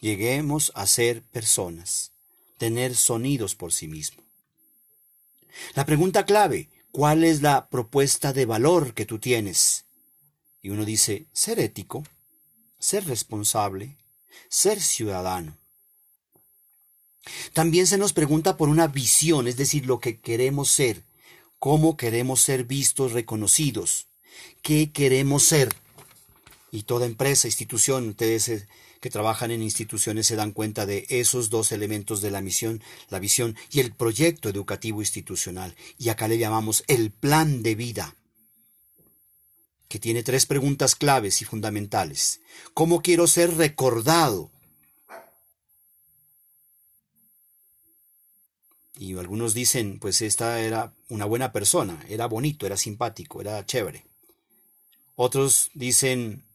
Lleguemos 0.00 0.72
a 0.74 0.88
ser 0.88 1.22
personas, 1.22 2.10
tener 2.58 2.96
sonidos 2.96 3.54
por 3.54 3.72
sí 3.72 3.86
mismo. 3.86 4.24
La 5.76 5.86
pregunta 5.86 6.24
clave, 6.24 6.70
¿cuál 6.90 7.22
es 7.22 7.40
la 7.40 7.68
propuesta 7.68 8.32
de 8.32 8.46
valor 8.46 8.94
que 8.94 9.06
tú 9.06 9.20
tienes? 9.20 9.84
Y 10.60 10.70
uno 10.70 10.84
dice, 10.84 11.26
ser 11.32 11.60
ético, 11.60 12.02
ser 12.78 13.06
responsable, 13.06 13.96
ser 14.48 14.80
ciudadano. 14.80 15.56
También 17.52 17.86
se 17.86 17.98
nos 17.98 18.12
pregunta 18.12 18.56
por 18.56 18.68
una 18.68 18.86
visión, 18.86 19.48
es 19.48 19.56
decir, 19.56 19.86
lo 19.86 19.98
que 19.98 20.20
queremos 20.20 20.70
ser, 20.70 21.04
cómo 21.58 21.96
queremos 21.96 22.40
ser 22.40 22.64
vistos, 22.64 23.12
reconocidos, 23.12 24.06
qué 24.62 24.92
queremos 24.92 25.42
ser. 25.44 25.74
Y 26.70 26.82
toda 26.82 27.06
empresa, 27.06 27.48
institución, 27.48 28.08
ustedes 28.10 28.48
eh, 28.48 28.68
que 29.00 29.10
trabajan 29.10 29.50
en 29.50 29.62
instituciones 29.62 30.26
se 30.26 30.36
dan 30.36 30.52
cuenta 30.52 30.86
de 30.86 31.06
esos 31.08 31.48
dos 31.48 31.72
elementos 31.72 32.20
de 32.20 32.30
la 32.30 32.42
misión, 32.42 32.82
la 33.08 33.18
visión 33.18 33.56
y 33.70 33.80
el 33.80 33.92
proyecto 33.92 34.48
educativo 34.48 35.00
institucional. 35.00 35.74
Y 35.98 36.08
acá 36.08 36.28
le 36.28 36.38
llamamos 36.38 36.84
el 36.86 37.10
plan 37.10 37.62
de 37.62 37.74
vida, 37.74 38.14
que 39.88 39.98
tiene 39.98 40.22
tres 40.22 40.46
preguntas 40.46 40.94
claves 40.94 41.42
y 41.42 41.44
fundamentales. 41.44 42.40
¿Cómo 42.74 43.02
quiero 43.02 43.26
ser 43.26 43.56
recordado? 43.56 44.50
Y 48.98 49.16
algunos 49.18 49.52
dicen, 49.52 49.98
pues 49.98 50.22
esta 50.22 50.60
era 50.60 50.94
una 51.08 51.26
buena 51.26 51.52
persona, 51.52 52.02
era 52.08 52.26
bonito, 52.26 52.66
era 52.66 52.76
simpático, 52.76 53.40
era 53.40 53.64
chévere. 53.66 54.06
Otros 55.16 55.70
dicen, 55.74 56.46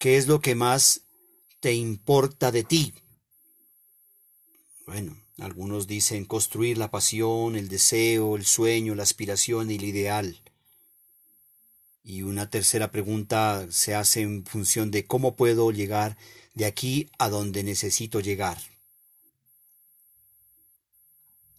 ¿Qué 0.00 0.16
es 0.16 0.26
lo 0.26 0.40
que 0.40 0.54
más 0.54 1.02
te 1.60 1.74
importa 1.74 2.50
de 2.50 2.64
ti? 2.64 2.94
Bueno, 4.86 5.14
algunos 5.36 5.86
dicen 5.86 6.24
construir 6.24 6.78
la 6.78 6.90
pasión, 6.90 7.54
el 7.54 7.68
deseo, 7.68 8.34
el 8.36 8.46
sueño, 8.46 8.94
la 8.94 9.02
aspiración 9.02 9.70
y 9.70 9.74
el 9.74 9.84
ideal. 9.84 10.40
Y 12.02 12.22
una 12.22 12.48
tercera 12.48 12.90
pregunta 12.90 13.66
se 13.70 13.94
hace 13.94 14.22
en 14.22 14.44
función 14.44 14.90
de 14.90 15.06
cómo 15.06 15.36
puedo 15.36 15.70
llegar 15.70 16.16
de 16.54 16.66
aquí 16.66 17.10
a 17.18 17.28
donde 17.28 17.62
necesito 17.62 18.20
llegar. 18.20 18.58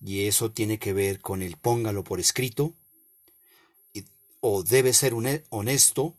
Y 0.03 0.27
eso 0.27 0.51
tiene 0.51 0.79
que 0.79 0.93
ver 0.93 1.21
con 1.21 1.41
el 1.41 1.57
póngalo 1.57 2.03
por 2.03 2.19
escrito, 2.19 2.73
o 4.39 4.63
debe 4.63 4.93
ser 4.93 5.13
honesto, 5.49 6.15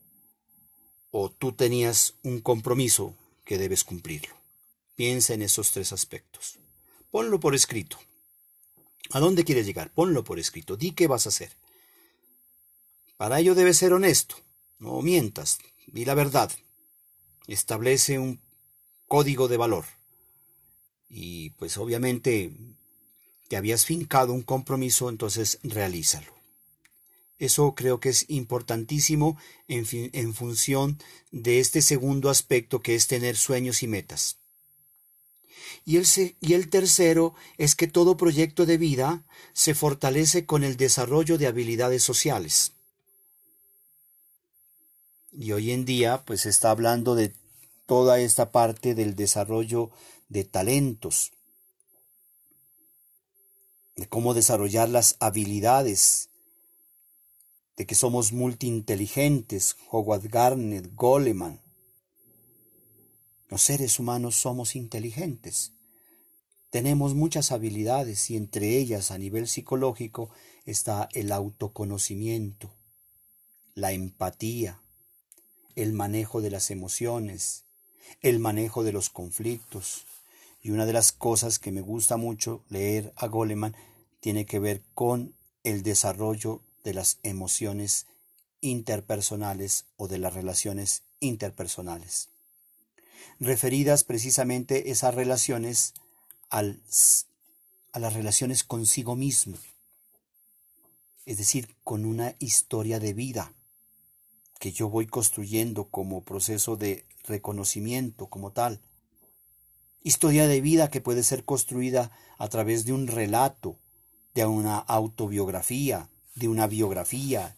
o 1.11 1.31
tú 1.31 1.53
tenías 1.53 2.15
un 2.23 2.41
compromiso 2.41 3.17
que 3.45 3.59
debes 3.59 3.83
cumplirlo. 3.83 4.35
Piensa 4.95 5.35
en 5.35 5.43
esos 5.43 5.73
tres 5.73 5.93
aspectos. 5.93 6.59
Ponlo 7.11 7.41
por 7.41 7.55
escrito. 7.55 7.99
¿A 9.11 9.21
dónde 9.21 9.45
quieres 9.45 9.67
llegar? 9.67 9.91
Ponlo 9.93 10.23
por 10.23 10.39
escrito. 10.39 10.77
Di 10.77 10.93
qué 10.93 11.09
vas 11.09 11.27
a 11.27 11.31
hacer. 11.31 11.53
Para 13.23 13.39
ello 13.39 13.55
debes 13.55 13.77
ser 13.77 13.93
honesto. 13.93 14.35
No 14.81 15.01
mientas. 15.01 15.61
Di 15.87 16.05
la 16.05 16.15
verdad. 16.15 16.51
Establece 17.47 18.19
un 18.19 18.41
código 19.07 19.47
de 19.47 19.57
valor. 19.57 19.85
Y 21.09 21.51
pues 21.51 21.77
obviamente 21.77 22.53
te 23.47 23.57
habías 23.57 23.87
fincado 23.87 24.33
un 24.33 24.43
compromiso, 24.43 25.09
entonces 25.09 25.61
realízalo. 25.63 26.35
Eso 27.39 27.77
creo 27.77 28.01
que 28.01 28.09
es 28.09 28.29
importantísimo 28.29 29.39
en, 29.69 29.87
en, 30.13 30.35
función 30.35 30.99
de 31.31 31.61
este 31.61 31.81
segundo 31.81 32.29
aspecto 32.29 32.83
que 32.83 32.97
es 32.97 33.07
tener 33.07 33.37
sueños 33.37 33.85
y 33.85 33.87
metas. 33.87 34.39
Y 35.85 35.97
el, 35.99 36.09
y 36.41 36.55
el 36.55 36.71
tercero 36.71 37.37
es 37.57 37.77
que 37.77 37.87
todo 37.87 38.17
proyecto 38.17 38.67
de 38.67 38.79
vida 38.79 39.25
se 39.53 39.77
fortalece 39.77 40.45
con 40.45 40.65
el 40.65 40.77
desarrollo 40.77 41.39
de 41.39 41.47
habilidades 41.47 42.03
sociales. 42.03 42.73
Y 45.33 45.53
hoy 45.53 45.71
en 45.71 45.87
día 45.87 46.25
pues 46.27 46.45
está 46.45 46.71
hablando 46.71 47.15
de 47.15 47.35
toda 47.87 48.21
esta 48.21 48.53
parte 48.53 48.95
del 48.95 49.17
desarrollo 49.17 49.91
de 50.29 50.45
talentos, 50.45 51.33
de 53.97 54.07
cómo 54.09 54.35
desarrollar 54.35 54.91
las 54.91 55.17
habilidades, 55.21 56.29
de 57.77 57.87
que 57.87 57.95
somos 57.95 58.33
multiinteligentes, 58.33 59.77
Howard 59.91 60.29
Garnet, 60.29 60.95
Goleman. 60.95 61.61
Los 63.49 63.63
seres 63.63 63.99
humanos 63.99 64.37
somos 64.37 64.77
inteligentes. 64.77 65.73
Tenemos 66.69 67.15
muchas 67.15 67.53
habilidades 67.53 68.31
y 68.31 68.37
entre 68.37 68.77
ellas 68.79 69.11
a 69.11 69.19
nivel 69.19 69.49
psicológico 69.49 70.31
está 70.67 71.09
el 71.13 71.33
autoconocimiento, 71.33 72.75
la 73.75 73.93
empatía, 73.93 74.83
el 75.77 75.93
manejo 75.93 76.41
de 76.41 76.51
las 76.51 76.71
emociones, 76.71 77.65
el 78.21 78.39
manejo 78.39 78.85
de 78.85 78.93
los 78.93 79.11
conflictos. 79.11 80.05
Y 80.63 80.71
una 80.71 80.87
de 80.87 80.93
las 80.93 81.13
cosas 81.13 81.59
que 81.59 81.73
me 81.73 81.81
gusta 81.81 82.17
mucho 82.17 82.63
leer 82.69 83.13
a 83.17 83.27
Goleman 83.27 83.75
tiene 84.21 84.47
que 84.47 84.59
ver 84.59 84.83
con 84.95 85.35
el 85.65 85.83
desarrollo 85.83 86.61
de 86.85 86.95
las 86.95 87.19
emociones 87.23 88.07
interpersonales 88.61 89.87
o 89.97 90.09
de 90.09 90.19
las 90.19 90.35
relaciones 90.35 91.03
interpersonales. 91.21 92.29
Referidas 93.41 94.05
precisamente 94.05 94.91
esas 94.91 95.15
relaciones 95.15 95.95
al, 96.49 96.81
a 97.93 97.99
las 97.99 98.13
relaciones 98.15 98.63
consigo 98.63 99.17
mismo, 99.17 99.57
es 101.27 101.39
decir, 101.39 101.75
con 101.83 102.05
una 102.05 102.35
historia 102.39 103.01
de 103.01 103.15
vida 103.15 103.53
que 104.63 104.71
yo 104.71 104.89
voy 104.89 105.09
construyendo 105.09 105.89
como 105.89 106.23
proceso 106.23 106.77
de 106.77 107.05
reconocimiento 107.25 108.29
como 108.29 108.53
tal. 108.53 108.81
Historia 110.05 110.47
de 110.47 110.61
vida 110.61 110.89
que 110.89 111.01
puede 111.01 111.25
ser 111.25 111.45
construida 111.45 112.13
a 112.39 112.49
través 112.49 112.85
de 112.85 112.93
un 112.93 113.09
relato, 113.09 113.81
de 114.37 114.47
una 114.47 114.79
autobiografía, 114.79 116.09
de 116.37 116.47
una 116.47 116.69
biografía, 116.69 117.57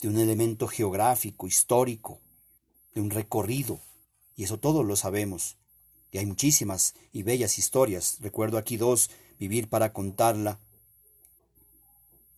de 0.00 0.06
un 0.06 0.18
elemento 0.18 0.68
geográfico, 0.68 1.48
histórico, 1.48 2.20
de 2.94 3.00
un 3.00 3.10
recorrido. 3.10 3.80
Y 4.36 4.44
eso 4.44 4.60
todos 4.60 4.86
lo 4.86 4.94
sabemos. 4.94 5.56
Y 6.12 6.18
hay 6.18 6.26
muchísimas 6.26 6.94
y 7.12 7.24
bellas 7.24 7.58
historias. 7.58 8.18
Recuerdo 8.20 8.56
aquí 8.56 8.76
dos, 8.76 9.10
Vivir 9.40 9.68
para 9.68 9.92
contarla, 9.92 10.60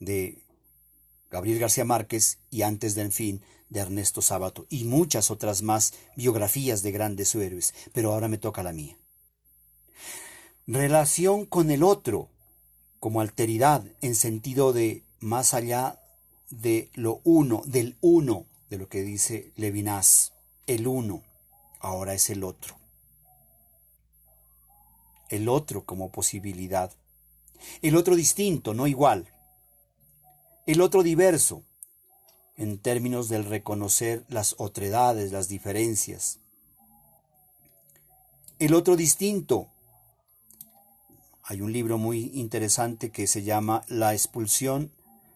de 0.00 0.42
Gabriel 1.30 1.58
García 1.58 1.84
Márquez 1.84 2.38
y 2.50 2.62
Antes 2.62 2.94
del 2.94 3.12
fin 3.12 3.42
de 3.68 3.80
Ernesto 3.80 4.22
Sábato 4.22 4.66
y 4.68 4.84
muchas 4.84 5.30
otras 5.30 5.62
más 5.62 5.94
biografías 6.16 6.82
de 6.82 6.92
grandes 6.92 7.34
héroes, 7.34 7.74
pero 7.92 8.12
ahora 8.12 8.28
me 8.28 8.38
toca 8.38 8.62
la 8.62 8.72
mía. 8.72 8.96
Relación 10.66 11.46
con 11.46 11.70
el 11.70 11.82
otro 11.82 12.28
como 13.00 13.20
alteridad 13.20 13.84
en 14.00 14.14
sentido 14.14 14.72
de 14.72 15.02
más 15.20 15.54
allá 15.54 16.00
de 16.50 16.90
lo 16.94 17.20
uno, 17.24 17.62
del 17.64 17.96
uno, 18.00 18.46
de 18.70 18.78
lo 18.78 18.88
que 18.88 19.02
dice 19.02 19.52
Levinas, 19.56 20.32
el 20.66 20.86
uno, 20.86 21.22
ahora 21.80 22.14
es 22.14 22.30
el 22.30 22.44
otro. 22.44 22.76
El 25.28 25.48
otro 25.48 25.84
como 25.84 26.10
posibilidad. 26.10 26.92
El 27.82 27.96
otro 27.96 28.16
distinto, 28.16 28.74
no 28.74 28.86
igual. 28.86 29.30
El 30.66 30.80
otro 30.80 31.02
diverso, 31.02 31.64
en 32.58 32.76
términos 32.78 33.28
del 33.28 33.44
reconocer 33.44 34.24
las 34.28 34.56
otredades, 34.58 35.30
las 35.30 35.48
diferencias. 35.48 36.40
El 38.58 38.74
otro 38.74 38.96
distinto. 38.96 39.68
Hay 41.44 41.60
un 41.60 41.72
libro 41.72 41.96
muy 41.96 42.32
interesante 42.34 43.10
que 43.10 43.28
se 43.28 43.44
llama 43.44 43.84
La 43.86 44.12
expulsión 44.12 44.90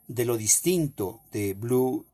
de 0.08 0.24
lo 0.24 0.36
distinto 0.36 1.20
de 1.30 1.54
Blue 1.54 2.04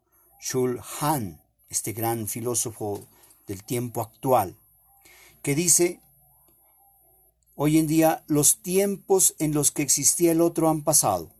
Shul 0.40 0.80
Han, 1.00 1.40
este 1.70 1.94
gran 1.94 2.28
filósofo 2.28 3.00
del 3.46 3.64
tiempo 3.64 4.02
actual, 4.02 4.56
que 5.42 5.54
dice, 5.54 6.00
hoy 7.56 7.78
en 7.78 7.86
día 7.86 8.22
los 8.26 8.58
tiempos 8.58 9.34
en 9.38 9.54
los 9.54 9.72
que 9.72 9.82
existía 9.82 10.32
el 10.32 10.42
otro 10.42 10.68
han 10.68 10.82
pasado 10.82 11.30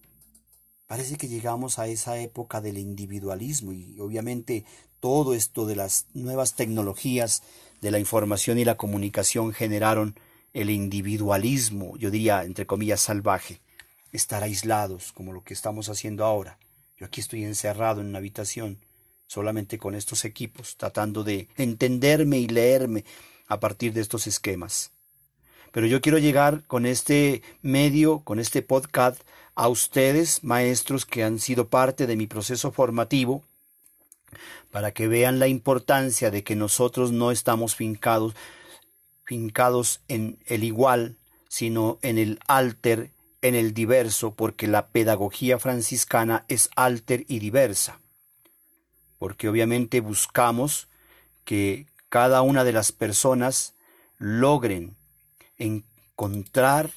Parece 0.88 1.16
que 1.16 1.29
llegamos 1.29 1.79
a 1.79 1.87
esa 1.87 2.18
época 2.18 2.62
del 2.62 2.79
individualismo 2.79 3.74
y 3.74 4.01
obviamente 4.01 4.64
todo 5.01 5.35
esto 5.35 5.66
de 5.66 5.77
las 5.77 6.07
nuevas 6.14 6.55
tecnologías 6.57 7.42
de 7.83 7.90
la 7.90 7.98
información 7.98 8.59
y 8.59 8.64
la 8.64 8.79
comunicación 8.79 9.53
generaron 9.53 10.18
el 10.55 10.70
individualismo, 10.70 11.98
yo 11.98 12.11
diría, 12.11 12.42
entre 12.42 12.66
comillas, 12.66 13.03
salvaje, 13.03 13.61
estar 14.12 14.42
aislados 14.42 15.12
como 15.12 15.35
lo 15.35 15.44
que 15.44 15.53
estamos 15.53 15.90
haciendo 15.90 16.24
ahora. 16.24 16.59
Yo 16.96 17.05
aquí 17.05 17.20
estoy 17.20 17.44
encerrado 17.44 18.01
en 18.01 18.07
una 18.07 18.18
habitación 18.18 18.79
solamente 19.27 19.77
con 19.77 19.94
estos 19.94 20.24
equipos, 20.24 20.79
tratando 20.79 21.22
de 21.22 21.48
entenderme 21.59 22.38
y 22.38 22.48
leerme 22.48 23.05
a 23.46 23.61
partir 23.61 23.92
de 23.92 24.01
estos 24.01 24.27
esquemas. 24.27 24.90
Pero 25.70 25.87
yo 25.87 26.01
quiero 26.01 26.16
llegar 26.16 26.64
con 26.66 26.87
este 26.87 27.42
medio, 27.61 28.20
con 28.20 28.40
este 28.40 28.62
podcast, 28.62 29.20
a 29.58 29.66
ustedes, 29.66 30.44
maestros 30.44 31.04
que 31.04 31.24
han 31.24 31.40
sido 31.40 31.66
parte 31.66 32.06
de 32.06 32.14
mi 32.14 32.28
proceso 32.28 32.70
formativo, 32.70 33.42
para 34.70 34.92
que 34.92 35.08
vean 35.08 35.40
la 35.40 35.48
importancia 35.48 36.30
de 36.30 36.44
que 36.44 36.54
nosotros 36.54 37.10
no 37.10 37.32
estamos 37.32 37.74
fincados, 37.74 38.36
fincados 39.24 40.00
en 40.06 40.38
el 40.46 40.62
igual, 40.62 41.16
sino 41.48 41.98
en 42.02 42.18
el 42.18 42.38
alter, 42.46 43.10
en 43.42 43.56
el 43.56 43.74
diverso, 43.74 44.32
porque 44.32 44.68
la 44.68 44.86
pedagogía 44.86 45.58
franciscana 45.58 46.44
es 46.46 46.70
alter 46.76 47.24
y 47.26 47.40
diversa. 47.40 47.98
Porque 49.18 49.48
obviamente 49.48 50.00
buscamos 50.00 50.86
que 51.44 51.86
cada 52.08 52.42
una 52.42 52.62
de 52.62 52.72
las 52.72 52.92
personas 52.92 53.74
logren 54.18 54.94
encontrar 55.56 56.92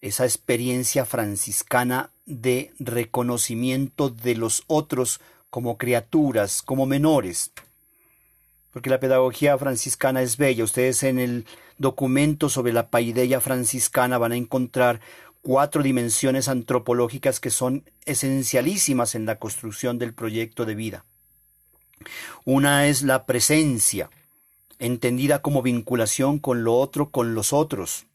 esa 0.00 0.24
experiencia 0.24 1.04
franciscana 1.04 2.10
de 2.26 2.72
reconocimiento 2.78 4.10
de 4.10 4.34
los 4.34 4.62
otros 4.66 5.20
como 5.50 5.78
criaturas, 5.78 6.62
como 6.62 6.86
menores. 6.86 7.50
Porque 8.70 8.90
la 8.90 9.00
pedagogía 9.00 9.56
franciscana 9.58 10.22
es 10.22 10.36
bella. 10.36 10.64
Ustedes 10.64 11.02
en 11.02 11.18
el 11.18 11.46
documento 11.78 12.48
sobre 12.48 12.72
la 12.72 12.88
paideia 12.88 13.40
franciscana 13.40 14.18
van 14.18 14.32
a 14.32 14.36
encontrar 14.36 15.00
cuatro 15.40 15.82
dimensiones 15.82 16.48
antropológicas 16.48 17.40
que 17.40 17.50
son 17.50 17.84
esencialísimas 18.04 19.14
en 19.14 19.26
la 19.26 19.38
construcción 19.38 19.98
del 19.98 20.12
proyecto 20.12 20.66
de 20.66 20.74
vida. 20.74 21.04
Una 22.44 22.86
es 22.86 23.02
la 23.02 23.24
presencia, 23.24 24.10
entendida 24.78 25.40
como 25.42 25.62
vinculación 25.62 26.38
con 26.38 26.64
lo 26.64 26.74
otro, 26.76 27.10
con 27.10 27.34
los 27.34 27.52
otros. 27.52 28.06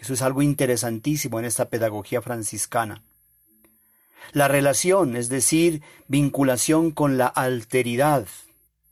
Eso 0.00 0.14
es 0.14 0.22
algo 0.22 0.42
interesantísimo 0.42 1.38
en 1.38 1.44
esta 1.44 1.68
pedagogía 1.68 2.22
franciscana. 2.22 3.02
La 4.32 4.48
relación, 4.48 5.16
es 5.16 5.28
decir, 5.28 5.82
vinculación 6.08 6.90
con 6.90 7.18
la 7.18 7.26
alteridad, 7.26 8.26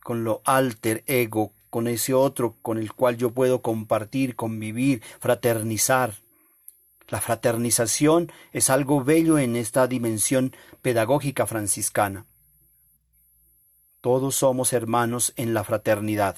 con 0.02 0.24
lo 0.24 0.42
alter 0.44 1.04
ego, 1.06 1.52
con 1.70 1.86
ese 1.86 2.14
otro 2.14 2.56
con 2.62 2.78
el 2.78 2.92
cual 2.92 3.16
yo 3.16 3.30
puedo 3.30 3.62
compartir, 3.62 4.36
convivir, 4.36 5.02
fraternizar. 5.20 6.14
La 7.08 7.20
fraternización 7.20 8.30
es 8.52 8.68
algo 8.68 9.02
bello 9.02 9.38
en 9.38 9.56
esta 9.56 9.86
dimensión 9.86 10.54
pedagógica 10.82 11.46
franciscana. 11.46 12.26
Todos 14.00 14.36
somos 14.36 14.72
hermanos 14.72 15.32
en 15.36 15.54
la 15.54 15.64
fraternidad. 15.64 16.36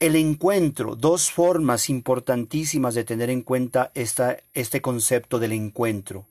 El 0.00 0.14
encuentro, 0.16 0.94
dos 0.94 1.30
formas 1.30 1.90
importantísimas 1.90 2.94
de 2.94 3.04
tener 3.04 3.30
en 3.30 3.42
cuenta 3.42 3.90
este 3.94 4.80
concepto 4.80 5.38
del 5.38 5.52
encuentro. 5.52 6.26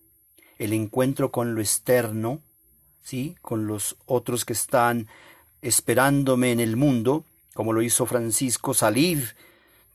El 0.57 0.73
encuentro 0.73 1.31
con 1.31 1.53
lo 1.53 1.61
externo, 1.61 2.41
¿sí? 3.03 3.35
con 3.41 3.67
los 3.67 3.97
otros 4.05 4.45
que 4.45 4.53
están 4.53 5.07
esperándome 5.61 6.51
en 6.51 6.59
el 6.59 6.77
mundo, 6.77 7.25
como 7.53 7.73
lo 7.73 7.81
hizo 7.81 8.05
Francisco, 8.05 8.73
salir 8.73 9.35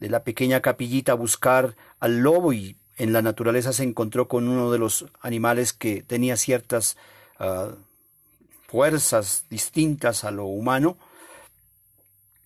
de 0.01 0.11
la 0.11 0.23
pequeña 0.23 0.61
capillita 0.61 1.13
a 1.13 1.17
buscar 1.17 1.77
al 2.01 2.19
lobo 2.19 2.53
y 2.53 2.77
en 2.97 3.13
la 3.13 3.23
naturaleza 3.23 3.73
se 3.73 3.85
encontró 3.85 4.29
con 4.29 4.49
uno 4.49 4.71
de 4.71 4.79
los 4.79 5.07
animales 5.21 5.73
que 5.73 6.03
tenía 6.03 6.37
ciertas 6.37 6.97
ah, 7.39 7.71
fuerzas 8.67 9.45
distintas 9.49 10.25
a 10.25 10.31
lo 10.31 10.47
humano 10.47 10.97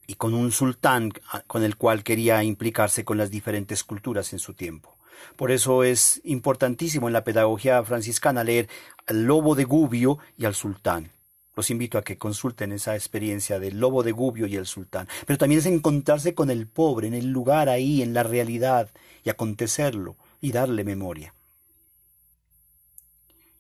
y 0.07 0.15
con 0.15 0.35
un 0.35 0.53
sultán 0.53 1.13
ah, 1.33 1.43
con 1.47 1.63
el 1.63 1.77
cual 1.77 2.03
quería 2.03 2.43
implicarse 2.43 3.05
con 3.05 3.19
las 3.19 3.31
diferentes 3.31 3.85
culturas 3.85 4.33
en 4.33 4.39
su 4.39 4.55
tiempo. 4.55 4.97
Por 5.37 5.51
eso 5.51 5.85
es 5.85 6.21
importantísimo 6.25 7.09
en 7.09 7.13
la 7.13 7.25
pedagogía 7.25 7.83
franciscana 7.85 8.45
leer 8.45 8.69
al 9.07 9.25
lobo 9.25 9.55
de 9.55 9.65
Gubbio 9.65 10.19
y 10.37 10.45
al 10.45 10.55
sultán. 10.55 11.11
Los 11.55 11.71
invito 11.71 11.97
a 11.97 12.03
que 12.03 12.19
consulten 12.19 12.73
esa 12.73 12.95
experiencia 12.95 13.59
del 13.59 13.81
lobo 13.81 14.03
de 14.03 14.13
Gubbio 14.13 14.47
y 14.47 14.57
el 14.57 14.67
sultán. 14.67 15.09
Pero 15.27 15.39
también 15.39 15.61
es 15.61 15.67
encontrarse 15.67 16.35
con 16.35 16.51
el 16.51 16.67
pobre, 16.67 17.07
en 17.07 17.15
el 17.15 17.29
lugar 17.29 17.71
ahí, 17.71 18.03
en 18.03 18.13
la 18.13 18.23
realidad, 18.23 18.91
y 19.25 19.31
acontecerlo, 19.31 20.17
y 20.43 20.53
darle 20.53 20.85
memoria. 20.85 21.33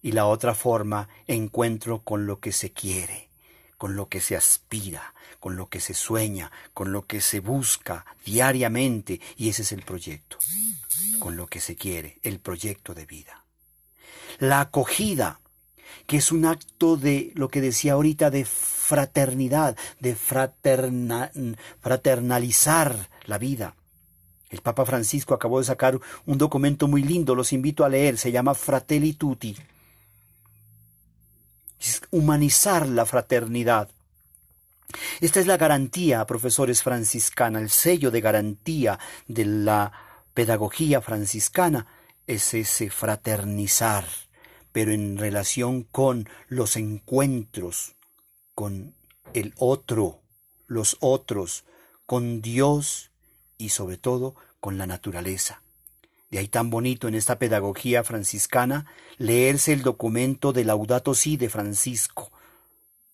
Y 0.03 0.13
la 0.13 0.27
otra 0.27 0.55
forma, 0.55 1.09
encuentro 1.27 2.01
con 2.01 2.27
lo 2.27 2.39
que 2.39 2.53
se 2.53 2.71
quiere, 2.71 3.26
con 3.77 3.97
lo 3.97 4.09
que 4.09 4.21
se 4.21 4.37
aspira, 4.37 5.15
con 5.41 5.57
lo 5.57 5.69
que 5.69 5.81
se 5.81 5.95
sueña, 5.95 6.53
con 6.73 6.93
lo 6.93 7.07
que 7.07 7.21
se 7.21 7.41
busca 7.41 8.07
diariamente, 8.25 9.21
y 9.37 9.49
ese 9.49 9.63
es 9.63 9.73
el 9.73 9.83
proyecto, 9.83 10.39
con 11.19 11.37
lo 11.37 11.47
que 11.47 11.61
se 11.61 11.77
quiere, 11.77 12.19
el 12.23 12.41
proyecto 12.41 12.95
de 12.95 13.07
vida. 13.07 13.45
La 14.39 14.61
acogida 14.61 15.41
que 16.07 16.19
es 16.19 16.33
un 16.33 16.45
acto 16.45 16.97
de 16.97 17.33
lo 17.35 17.49
que 17.49 17.61
decía 17.61 17.95
ahorita 17.95 18.31
de 18.31 18.45
fraternidad, 18.45 19.77
de 20.01 20.15
fraternalizar 20.15 23.11
la 23.25 23.39
vida. 23.39 23.75
El 24.49 24.61
Papa 24.61 24.85
Francisco 24.85 25.35
acabó 25.35 25.59
de 25.59 25.65
sacar 25.65 25.99
un 26.25 26.39
documento 26.39 26.87
muy 26.87 27.03
lindo, 27.03 27.35
los 27.35 27.53
invito 27.53 27.85
a 27.85 27.89
leer, 27.89 28.17
se 28.19 28.31
llama 28.31 28.55
Fratelli 28.55 29.15
Tutti. 29.15 29.57
Humanizar 32.11 32.89
la 32.89 33.07
fraternidad. 33.07 33.89
Esta 35.21 35.41
es 35.41 35.47
la 35.47 35.57
garantía, 35.57 36.25
profesores 36.27 36.83
franciscana, 36.83 37.59
el 37.59 37.71
sello 37.71 38.11
de 38.11 38.21
garantía 38.21 38.99
de 39.27 39.45
la 39.45 39.93
pedagogía 40.33 41.01
franciscana, 41.01 41.87
es 42.27 42.55
ese 42.55 42.91
fraternizar 42.91 44.05
pero 44.77 44.93
en 44.93 45.17
relación 45.17 45.85
con 45.85 46.29
los 46.49 46.77
encuentros 46.77 47.97
con 48.55 48.95
el 49.33 49.55
otro, 49.57 50.21
los 50.67 50.99
otros, 51.01 51.65
con 52.05 52.43
Dios 52.43 53.11
y 53.57 53.71
sobre 53.71 53.97
todo 53.97 54.35
con 54.61 54.77
la 54.77 54.87
naturaleza. 54.87 55.63
De 56.31 56.39
ahí 56.39 56.49
tan 56.49 56.71
bonito 56.71 57.07
en 57.09 57.15
esta 57.15 57.39
pedagogía 57.39 58.03
franciscana 58.03 58.87
leerse 59.17 59.73
el 59.73 59.83
documento 59.83 60.53
de 60.53 60.65
Laudato 60.65 61.15
Si 61.15 61.37
de 61.37 61.49
Francisco, 61.49 62.33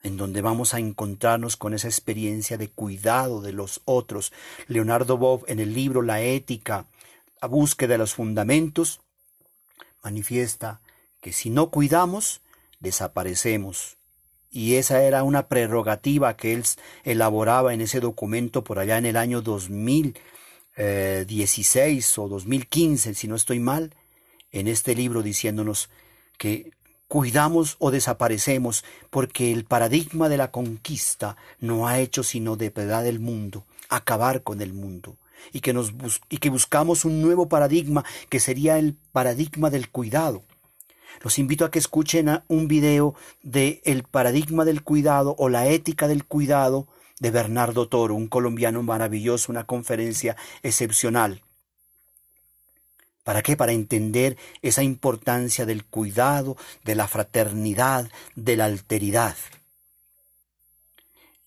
en 0.02 0.16
donde 0.16 0.40
vamos 0.40 0.74
a 0.74 0.78
encontrarnos 0.78 1.56
con 1.56 1.74
esa 1.74 1.88
experiencia 1.88 2.56
de 2.56 2.68
cuidado 2.68 3.40
de 3.40 3.52
los 3.52 3.82
otros. 3.84 4.32
Leonardo 4.66 5.18
Bob 5.18 5.44
en 5.46 5.60
el 5.60 5.74
libro 5.74 6.02
La 6.02 6.22
ética, 6.22 6.86
la 7.40 7.48
búsqueda 7.48 7.92
de 7.92 7.98
los 7.98 8.14
fundamentos, 8.14 9.00
manifiesta 10.02 10.80
que 11.20 11.32
si 11.32 11.50
no 11.50 11.70
cuidamos, 11.70 12.40
desaparecemos. 12.80 13.96
Y 14.50 14.74
esa 14.74 15.02
era 15.02 15.22
una 15.22 15.48
prerrogativa 15.48 16.36
que 16.36 16.52
él 16.52 16.64
elaboraba 17.04 17.72
en 17.72 17.80
ese 17.80 18.00
documento 18.00 18.64
por 18.64 18.78
allá 18.78 18.98
en 18.98 19.06
el 19.06 19.16
año 19.16 19.40
2016 20.76 22.18
o 22.18 22.28
2015, 22.28 23.14
si 23.14 23.28
no 23.28 23.36
estoy 23.36 23.60
mal, 23.60 23.94
en 24.50 24.68
este 24.68 24.94
libro 24.94 25.22
diciéndonos 25.22 25.90
que 26.38 26.72
cuidamos 27.08 27.76
o 27.78 27.90
desaparecemos 27.90 28.84
porque 29.10 29.52
el 29.52 29.64
paradigma 29.64 30.28
de 30.28 30.38
la 30.38 30.50
conquista 30.50 31.36
no 31.60 31.86
ha 31.86 31.98
hecho 32.00 32.22
sino 32.22 32.56
depredar 32.56 33.06
el 33.06 33.20
mundo, 33.20 33.66
acabar 33.88 34.42
con 34.42 34.62
el 34.62 34.72
mundo. 34.72 35.16
Y 35.52 35.60
que, 35.60 35.72
nos 35.72 35.92
y 36.30 36.38
que 36.38 36.50
buscamos 36.50 37.04
un 37.04 37.20
nuevo 37.20 37.48
paradigma 37.48 38.04
que 38.28 38.38
sería 38.38 38.78
el 38.78 38.94
paradigma 39.12 39.70
del 39.70 39.90
cuidado, 39.90 40.42
los 41.20 41.38
invito 41.38 41.64
a 41.64 41.70
que 41.70 41.78
escuchen 41.78 42.42
un 42.48 42.68
video 42.68 43.14
de 43.42 43.80
El 43.84 44.04
paradigma 44.04 44.64
del 44.64 44.82
cuidado 44.82 45.34
o 45.38 45.48
la 45.48 45.66
ética 45.66 46.08
del 46.08 46.24
cuidado 46.24 46.88
de 47.22 47.30
Bernardo 47.30 47.86
Toro, 47.86 48.16
un 48.16 48.26
colombiano 48.26 48.82
maravilloso, 48.82 49.52
una 49.52 49.62
conferencia 49.62 50.36
excepcional. 50.64 51.40
¿Para 53.22 53.42
qué? 53.42 53.56
Para 53.56 53.70
entender 53.70 54.36
esa 54.60 54.82
importancia 54.82 55.64
del 55.64 55.84
cuidado, 55.84 56.56
de 56.82 56.96
la 56.96 57.06
fraternidad, 57.06 58.10
de 58.34 58.56
la 58.56 58.64
alteridad. 58.64 59.36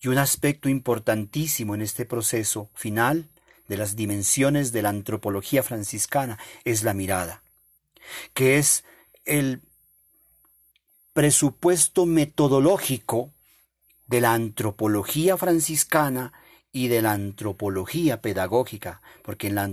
Y 0.00 0.08
un 0.08 0.16
aspecto 0.16 0.70
importantísimo 0.70 1.74
en 1.74 1.82
este 1.82 2.06
proceso 2.06 2.70
final 2.74 3.28
de 3.68 3.76
las 3.76 3.96
dimensiones 3.96 4.72
de 4.72 4.80
la 4.80 4.88
antropología 4.88 5.62
franciscana 5.62 6.38
es 6.64 6.84
la 6.84 6.94
mirada, 6.94 7.42
que 8.32 8.56
es 8.56 8.82
el 9.26 9.60
presupuesto 11.12 12.06
metodológico 12.06 13.30
de 14.06 14.20
la 14.20 14.34
antropología 14.34 15.36
franciscana 15.36 16.32
y 16.72 16.88
de 16.88 17.02
la 17.02 17.12
antropología 17.12 18.20
pedagógica, 18.20 19.00
porque 19.22 19.48
en 19.48 19.54
la, 19.54 19.70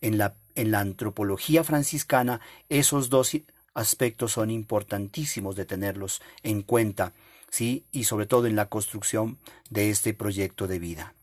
en 0.00 0.18
la, 0.18 0.34
en 0.54 0.70
la 0.70 0.80
antropología 0.80 1.62
franciscana 1.64 2.40
esos 2.68 3.10
dos 3.10 3.36
aspectos 3.74 4.32
son 4.32 4.50
importantísimos 4.50 5.56
de 5.56 5.64
tenerlos 5.64 6.20
en 6.42 6.62
cuenta, 6.62 7.12
¿sí? 7.50 7.84
y 7.92 8.04
sobre 8.04 8.26
todo 8.26 8.46
en 8.46 8.56
la 8.56 8.68
construcción 8.68 9.38
de 9.70 9.90
este 9.90 10.14
proyecto 10.14 10.66
de 10.66 10.78
vida. 10.78 11.14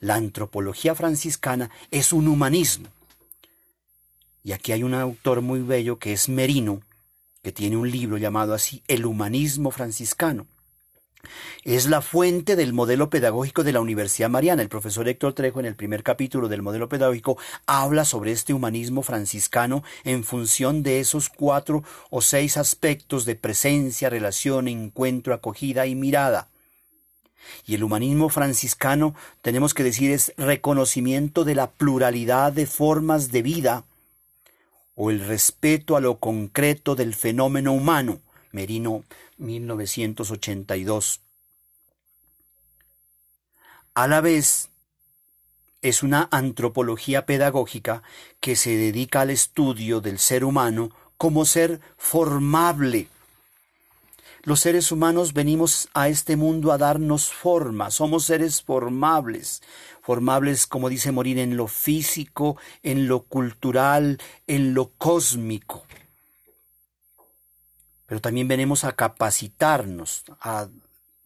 La 0.00 0.14
antropología 0.14 0.94
franciscana 0.94 1.70
es 1.90 2.12
un 2.12 2.26
humanismo. 2.26 2.88
Y 4.42 4.52
aquí 4.52 4.72
hay 4.72 4.82
un 4.82 4.94
autor 4.94 5.42
muy 5.42 5.60
bello 5.60 5.98
que 5.98 6.12
es 6.14 6.28
Merino, 6.28 6.80
que 7.42 7.52
tiene 7.52 7.76
un 7.76 7.90
libro 7.90 8.16
llamado 8.16 8.54
así 8.54 8.82
El 8.88 9.04
humanismo 9.04 9.70
franciscano. 9.70 10.46
Es 11.64 11.86
la 11.86 12.00
fuente 12.00 12.56
del 12.56 12.72
modelo 12.72 13.10
pedagógico 13.10 13.64
de 13.64 13.72
la 13.72 13.80
Universidad 13.80 14.30
Mariana. 14.30 14.62
El 14.62 14.68
profesor 14.68 15.08
Héctor 15.08 15.34
Trejo 15.34 15.60
en 15.60 15.66
el 15.66 15.76
primer 15.76 16.02
capítulo 16.02 16.48
del 16.48 16.62
modelo 16.62 16.88
pedagógico 16.88 17.36
habla 17.66 18.04
sobre 18.04 18.32
este 18.32 18.54
humanismo 18.54 19.02
franciscano 19.02 19.84
en 20.04 20.24
función 20.24 20.82
de 20.82 21.00
esos 21.00 21.28
cuatro 21.28 21.84
o 22.08 22.22
seis 22.22 22.56
aspectos 22.56 23.24
de 23.26 23.36
presencia, 23.36 24.08
relación, 24.08 24.68
encuentro, 24.68 25.34
acogida 25.34 25.86
y 25.86 25.94
mirada. 25.94 26.48
Y 27.66 27.74
el 27.74 27.84
humanismo 27.84 28.28
franciscano, 28.28 29.14
tenemos 29.42 29.74
que 29.74 29.82
decir, 29.82 30.10
es 30.10 30.32
reconocimiento 30.36 31.44
de 31.44 31.54
la 31.54 31.70
pluralidad 31.70 32.52
de 32.52 32.66
formas 32.66 33.32
de 33.32 33.42
vida 33.42 33.84
o 34.94 35.10
el 35.10 35.20
respeto 35.20 35.96
a 35.96 36.00
lo 36.00 36.18
concreto 36.18 36.94
del 36.94 37.14
fenómeno 37.14 37.72
humano. 37.72 38.20
Merino 38.52 39.04
1982. 39.38 41.20
A 43.94 44.06
la 44.06 44.20
vez, 44.20 44.70
es 45.82 46.02
una 46.02 46.28
antropología 46.30 47.26
pedagógica 47.26 48.02
que 48.40 48.56
se 48.56 48.76
dedica 48.76 49.22
al 49.22 49.30
estudio 49.30 50.00
del 50.00 50.18
ser 50.18 50.44
humano 50.44 50.90
como 51.16 51.44
ser 51.44 51.80
formable, 51.96 53.08
los 54.42 54.60
seres 54.60 54.90
humanos 54.90 55.34
venimos 55.34 55.90
a 55.92 56.08
este 56.08 56.34
mundo 56.34 56.72
a 56.72 56.78
darnos 56.78 57.30
forma, 57.30 57.90
somos 57.90 58.24
seres 58.24 58.62
formables, 58.62 59.62
formables, 60.00 60.66
como 60.66 60.88
dice 60.88 61.12
Morir, 61.12 61.38
en 61.38 61.58
lo 61.58 61.66
físico, 61.66 62.56
en 62.82 63.06
lo 63.06 63.20
cultural, 63.20 64.16
en 64.46 64.72
lo 64.72 64.92
cósmico. 64.96 65.84
Pero 68.10 68.20
también 68.20 68.48
venimos 68.48 68.82
a 68.82 68.90
capacitarnos, 68.90 70.24
a 70.40 70.66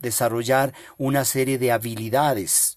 desarrollar 0.00 0.74
una 0.98 1.24
serie 1.24 1.56
de 1.56 1.72
habilidades, 1.72 2.76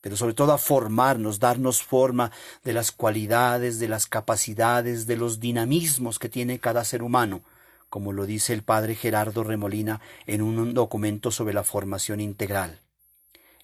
pero 0.00 0.16
sobre 0.16 0.32
todo 0.32 0.54
a 0.54 0.58
formarnos, 0.58 1.38
darnos 1.38 1.82
forma 1.82 2.32
de 2.64 2.72
las 2.72 2.92
cualidades, 2.92 3.78
de 3.78 3.88
las 3.88 4.06
capacidades, 4.06 5.06
de 5.06 5.18
los 5.18 5.38
dinamismos 5.38 6.18
que 6.18 6.30
tiene 6.30 6.60
cada 6.60 6.82
ser 6.82 7.02
humano 7.02 7.42
como 7.90 8.14
lo 8.14 8.24
dice 8.24 8.54
el 8.54 8.62
padre 8.62 8.94
Gerardo 8.94 9.44
Remolina 9.44 10.00
en 10.26 10.40
un 10.40 10.72
documento 10.72 11.30
sobre 11.30 11.52
la 11.52 11.62
formación 11.62 12.20
integral. 12.20 12.80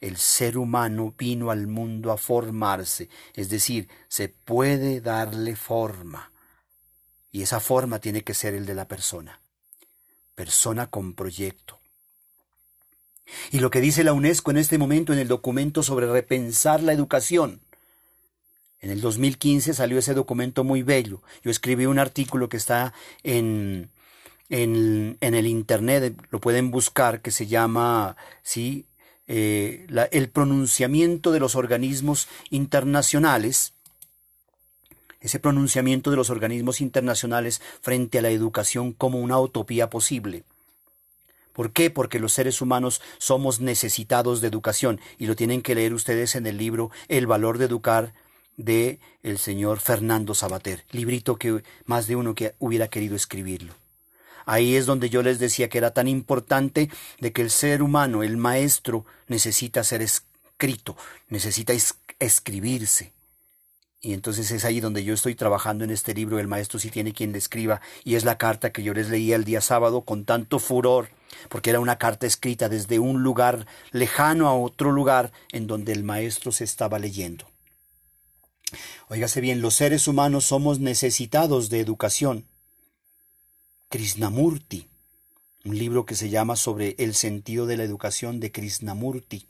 El 0.03 0.19
ser 0.19 0.59
humano 0.59 1.15
vino 1.17 1.51
al 1.51 1.67
mundo 1.67 2.13
a 2.13 2.19
formarse, 2.19 3.09
es 3.33 3.49
decir, 3.49 3.89
se 4.09 4.29
puede 4.29 5.01
darle 5.01 5.57
forma. 5.57 6.31
Y 7.33 7.41
esa 7.41 7.59
forma 7.59 8.01
tiene 8.01 8.23
que 8.23 8.35
ser 8.35 8.53
el 8.53 8.67
de 8.67 8.75
la 8.75 8.87
persona. 8.87 9.41
Persona 10.39 10.87
con 10.87 11.15
proyecto. 11.15 11.81
Y 13.51 13.59
lo 13.59 13.71
que 13.71 13.81
dice 13.81 14.05
la 14.05 14.13
UNESCO 14.13 14.53
en 14.53 14.59
este 14.59 14.79
momento 14.79 15.13
en 15.13 15.19
el 15.19 15.27
documento 15.27 15.83
sobre 15.83 16.07
repensar 16.07 16.81
la 16.81 16.93
educación. 16.93 17.61
En 18.81 18.93
el 18.93 19.01
2015 19.01 19.75
salió 19.75 19.99
ese 19.99 20.15
documento 20.15 20.63
muy 20.63 20.85
bello. 20.85 21.23
Yo 21.43 21.51
escribí 21.51 21.87
un 21.87 21.99
artículo 21.99 22.49
que 22.49 22.57
está 22.57 22.95
en 23.25 23.91
en, 24.49 25.17
el 25.21 25.47
Internet, 25.47 26.17
lo 26.31 26.41
pueden 26.41 26.71
buscar, 26.71 27.21
que 27.21 27.33
se 27.33 27.47
llama, 27.49 28.17
sí, 28.43 28.87
eh, 29.27 29.87
el 30.11 30.31
pronunciamiento 30.31 31.33
de 31.33 31.41
los 31.41 31.57
organismos 31.57 32.29
internacionales, 32.51 33.75
ese 35.21 35.39
pronunciamiento 35.39 36.11
de 36.11 36.17
los 36.17 36.31
organismos 36.31 36.81
internacionales 36.81 37.61
frente 37.81 38.19
a 38.19 38.23
la 38.23 38.31
educación 38.31 38.93
como 38.93 39.21
una 39.21 39.39
utopía 39.39 39.91
posible. 39.91 40.45
¿Por 41.53 41.73
qué? 41.73 41.91
Porque 41.91 42.21
los 42.21 42.33
seres 42.33 42.61
humanos 42.61 43.03
somos 43.19 43.59
necesitados 43.59 44.41
de 44.41 44.47
educación 44.47 45.01
y 45.19 45.27
lo 45.27 45.35
tienen 45.35 45.61
que 45.61 45.75
leer 45.75 45.93
ustedes 45.93 46.37
en 46.37 46.47
el 46.47 46.57
libro 46.57 46.93
El 47.09 47.27
valor 47.27 47.59
de 47.59 47.65
educar 47.65 48.15
de 48.57 49.01
el 49.23 49.39
señor 49.39 49.81
Fernando 49.81 50.35
Sabater, 50.35 50.85
librito 50.91 51.37
que 51.37 51.63
más 51.85 52.07
de 52.07 52.17
uno 52.17 52.35
que 52.35 52.55
hubiera 52.59 52.89
querido 52.89 53.17
escribirlo. 53.17 53.75
Ahí 54.47 54.77
es 54.77 54.87
donde 54.87 55.11
yo 55.11 55.23
les 55.23 55.39
decía 55.39 55.69
que 55.69 55.79
era 55.79 55.93
tan 55.93 56.09
importante 56.09 56.91
de 57.21 57.33
que 57.33 57.43
el 57.43 57.51
ser 57.51 57.83
humano, 57.83 58.23
el 58.23 58.37
maestro, 58.37 59.05
necesita 59.27 59.85
ser 59.85 60.01
escrito, 60.01 60.97
necesita 61.29 61.73
escribirse. 62.19 63.13
Y 64.01 64.13
entonces 64.13 64.51
es 64.53 64.65
ahí 64.65 64.81
donde 64.81 65.03
yo 65.03 65.13
estoy 65.13 65.35
trabajando 65.35 65.83
en 65.83 65.91
este 65.91 66.15
libro, 66.15 66.39
el 66.39 66.47
maestro 66.47 66.79
sí 66.79 66.91
tiene 66.91 67.13
quien 67.13 67.33
le 67.33 67.39
escriba, 67.39 67.81
y 68.05 68.15
es 68.15 68.25
la 68.25 68.39
carta 68.39 68.71
que 68.71 68.85
yo 68.85 68.95
les 68.95 69.09
leía 69.09 69.35
el 69.35 69.45
día 69.45 69.61
sábado 69.61 70.03
con 70.03 70.25
tanto 70.25 70.61
furor, 70.61 71.09
porque 71.49 71.71
era 71.71 71.81
una 71.81 71.99
carta 71.99 72.27
escrita 72.27 72.69
desde 72.69 73.01
un 73.01 73.25
lugar 73.25 73.67
lejano 73.91 74.47
a 74.49 74.55
otro 74.55 74.93
lugar 74.93 75.33
en 75.51 75.67
donde 75.67 75.93
el 75.93 76.05
maestro 76.05 76.53
se 76.53 76.63
estaba 76.63 77.01
leyendo. 77.01 77.47
Óigase 79.09 79.41
bien, 79.41 79.63
los 79.63 79.75
seres 79.75 80.07
humanos 80.07 80.45
somos 80.45 80.79
necesitados 80.79 81.69
de 81.69 81.81
educación. 81.81 82.47
Krishnamurti, 83.89 84.87
un 85.65 85.77
libro 85.77 86.05
que 86.05 86.15
se 86.15 86.29
llama 86.29 86.55
sobre 86.57 86.95
el 86.99 87.15
sentido 87.15 87.67
de 87.67 87.79
la 87.79 87.85
educación 87.85 88.39
de 88.39 88.53
Krishnamurti, 88.53 89.47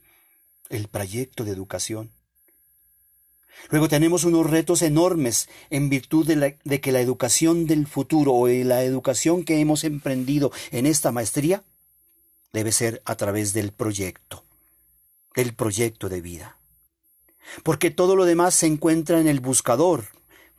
el 0.70 0.88
proyecto 0.88 1.44
de 1.44 1.50
educación. 1.50 2.10
Luego 3.70 3.88
tenemos 3.88 4.24
unos 4.24 4.48
retos 4.48 4.82
enormes 4.82 5.48
en 5.70 5.88
virtud 5.88 6.26
de, 6.26 6.56
de, 6.62 6.80
que 6.80 6.92
la 6.92 7.00
educación 7.00 7.66
del 7.66 7.86
futuro 7.86 8.32
o 8.32 8.48
la 8.48 8.82
educación 8.82 9.44
que 9.44 9.60
hemos 9.60 9.84
emprendido 9.84 10.52
en 10.70 10.86
esta 10.86 11.12
maestría 11.12 11.62
debe 12.52 12.72
ser 12.72 13.02
a 13.04 13.16
través 13.16 13.52
del 13.52 13.72
proyecto, 13.72 14.42
del 15.34 15.54
proyecto 15.54 16.08
de 16.08 16.20
vida. 16.20 16.56
Porque 17.62 17.90
todo 17.90 18.16
lo 18.16 18.24
demás 18.24 18.54
se 18.54 18.66
encuentra 18.66 19.20
en 19.20 19.28
el 19.28 19.40
buscador, 19.40 20.04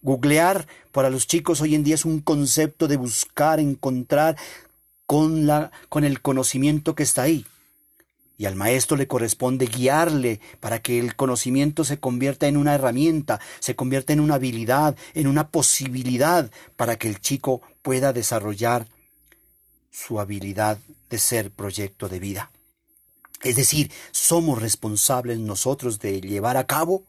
Googlear 0.01 0.65
para 0.91 1.09
los 1.09 1.27
chicos 1.27 1.61
hoy 1.61 1.75
en 1.75 1.83
día 1.83 1.95
es 1.95 2.05
un 2.05 2.21
concepto 2.21 2.87
de 2.87 2.97
buscar, 2.97 3.59
encontrar 3.59 4.37
con, 5.05 5.45
la, 5.45 5.71
con 5.89 6.03
el 6.03 6.21
conocimiento 6.21 6.95
que 6.95 7.03
está 7.03 7.23
ahí. 7.23 7.45
Y 8.39 8.45
al 8.45 8.55
maestro 8.55 8.95
le 8.95 9.05
corresponde 9.05 9.65
guiarle 9.65 10.39
para 10.61 10.81
que 10.81 10.97
el 10.97 11.17
conocimiento 11.17 11.83
se 11.83 11.99
convierta 11.99 12.47
en 12.47 12.55
una 12.55 12.73
herramienta, 12.73 13.41
se 13.59 13.75
convierta 13.75 14.13
en 14.13 14.21
una 14.21 14.35
habilidad, 14.35 14.95
en 15.13 15.27
una 15.27 15.49
posibilidad 15.49 16.49
para 16.77 16.97
que 16.97 17.09
el 17.09 17.19
chico 17.19 17.61
pueda 17.81 18.13
desarrollar 18.13 18.87
su 19.91 20.21
habilidad 20.21 20.77
de 21.09 21.17
ser 21.17 21.51
proyecto 21.51 22.07
de 22.07 22.19
vida. 22.19 22.49
Es 23.43 23.57
decir, 23.57 23.91
somos 24.11 24.61
responsables 24.61 25.37
nosotros 25.39 25.99
de 25.99 26.21
llevar 26.21 26.55
a 26.55 26.65
cabo 26.65 27.03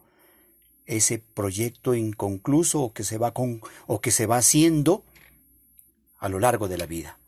ese 0.85 1.19
proyecto 1.19 1.95
inconcluso 1.95 2.81
o 2.81 2.93
que 2.93 3.05
se 3.05 3.19
va 3.19 3.33
con 3.33 3.61
o 3.87 4.01
que 4.01 4.11
se 4.11 4.27
va 4.27 4.39
haciendo 4.39 5.05
a 6.19 6.29
lo 6.29 6.41
largo 6.41 6.67
de 6.67 6.77
la 6.77 6.87
vida. 6.87 7.20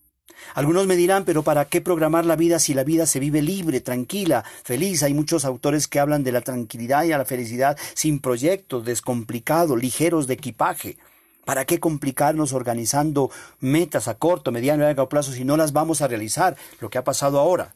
Algunos 0.55 0.87
me 0.87 0.97
dirán, 0.97 1.25
pero 1.25 1.43
¿para 1.43 1.67
qué 1.67 1.81
programar 1.81 2.27
la 2.27 2.37
vida 2.37 2.59
si 2.59 2.75
la 2.75 2.85
vida 2.85 3.07
se 3.07 3.21
vive 3.21 3.43
libre, 3.43 3.81
tranquila, 3.81 4.45
feliz? 4.65 5.03
Hay 5.03 5.15
muchos 5.15 5.45
autores 5.45 5.89
que 5.89 6.01
hablan 6.01 6.25
de 6.25 6.33
la 6.33 6.41
tranquilidad 6.41 7.05
y 7.05 7.09
la 7.09 7.25
felicidad 7.25 7.79
sin 7.95 8.21
proyectos, 8.21 8.85
descomplicados, 8.85 9.81
ligeros 9.81 10.27
de 10.27 10.35
equipaje. 10.35 10.99
¿Para 11.45 11.65
qué 11.65 11.81
complicarnos 11.81 12.53
organizando 12.53 13.31
metas 13.59 14.07
a 14.07 14.15
corto, 14.15 14.53
mediano 14.53 14.85
y 14.85 14.87
largo 14.87 15.09
plazo 15.09 15.33
si 15.33 15.45
no 15.45 15.57
las 15.57 15.73
vamos 15.73 16.01
a 16.01 16.09
realizar? 16.09 16.57
Lo 16.81 16.89
que 16.89 16.99
ha 16.99 17.05
pasado 17.05 17.41
ahora. 17.41 17.75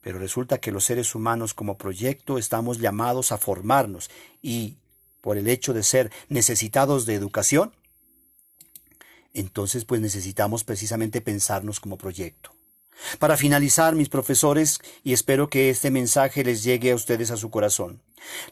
Pero 0.00 0.18
resulta 0.18 0.58
que 0.58 0.70
los 0.70 0.84
seres 0.84 1.14
humanos 1.14 1.52
como 1.52 1.76
proyecto 1.76 2.38
estamos 2.38 2.78
llamados 2.78 3.32
a 3.32 3.38
formarnos 3.38 4.08
y 4.40 4.76
por 5.20 5.36
el 5.36 5.48
hecho 5.48 5.74
de 5.74 5.82
ser 5.82 6.12
necesitados 6.28 7.04
de 7.04 7.14
educación, 7.14 7.72
entonces 9.40 9.84
pues 9.84 10.00
necesitamos 10.00 10.64
precisamente 10.64 11.20
pensarnos 11.20 11.80
como 11.80 11.98
proyecto. 11.98 12.50
Para 13.18 13.36
finalizar, 13.36 13.94
mis 13.94 14.08
profesores, 14.08 14.80
y 15.04 15.12
espero 15.12 15.48
que 15.48 15.68
este 15.68 15.90
mensaje 15.90 16.44
les 16.44 16.64
llegue 16.64 16.92
a 16.92 16.94
ustedes 16.94 17.30
a 17.30 17.36
su 17.36 17.50
corazón, 17.50 18.00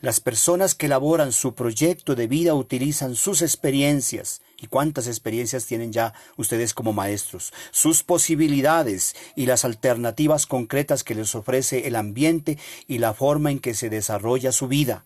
las 0.01 0.21
personas 0.21 0.75
que 0.75 0.87
elaboran 0.87 1.33
su 1.33 1.55
proyecto 1.55 2.15
de 2.15 2.27
vida 2.27 2.55
utilizan 2.55 3.17
sus 3.17 3.41
experiencias, 3.41 4.43
y 4.61 4.67
cuántas 4.67 5.07
experiencias 5.07 5.67
tienen 5.67 5.93
ya 5.93 6.15
ustedes 6.37 6.75
como 6.75 6.93
maestros, 6.93 7.53
sus 7.71 8.03
posibilidades 8.03 9.17
y 9.35 9.47
las 9.47 9.65
alternativas 9.65 10.47
concretas 10.47 11.05
que 11.05 11.15
les 11.15 11.35
ofrece 11.35 11.89
el 11.89 11.97
ambiente 11.97 12.59
y 12.87 12.99
la 12.99 13.15
forma 13.15 13.51
en 13.51 13.59
que 13.59 13.75
se 13.75 13.91
desarrolla 13.91 14.53
su 14.53 14.69
vida 14.69 15.05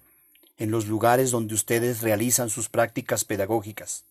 en 0.58 0.72
los 0.72 0.86
lugares 0.86 1.30
donde 1.30 1.54
ustedes 1.54 2.02
realizan 2.02 2.50
sus 2.50 2.68
prácticas 2.68 3.24
pedagógicas. 3.24 4.04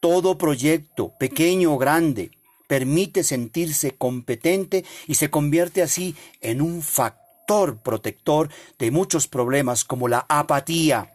Todo 0.00 0.38
proyecto, 0.38 1.12
pequeño 1.18 1.74
o 1.74 1.78
grande, 1.78 2.30
permite 2.66 3.22
sentirse 3.22 3.92
competente 3.92 4.84
y 5.06 5.16
se 5.16 5.28
convierte 5.28 5.82
así 5.82 6.16
en 6.40 6.62
un 6.62 6.80
factor 6.80 7.76
protector 7.78 8.48
de 8.78 8.90
muchos 8.90 9.28
problemas 9.28 9.84
como 9.84 10.08
la 10.08 10.24
apatía, 10.28 11.12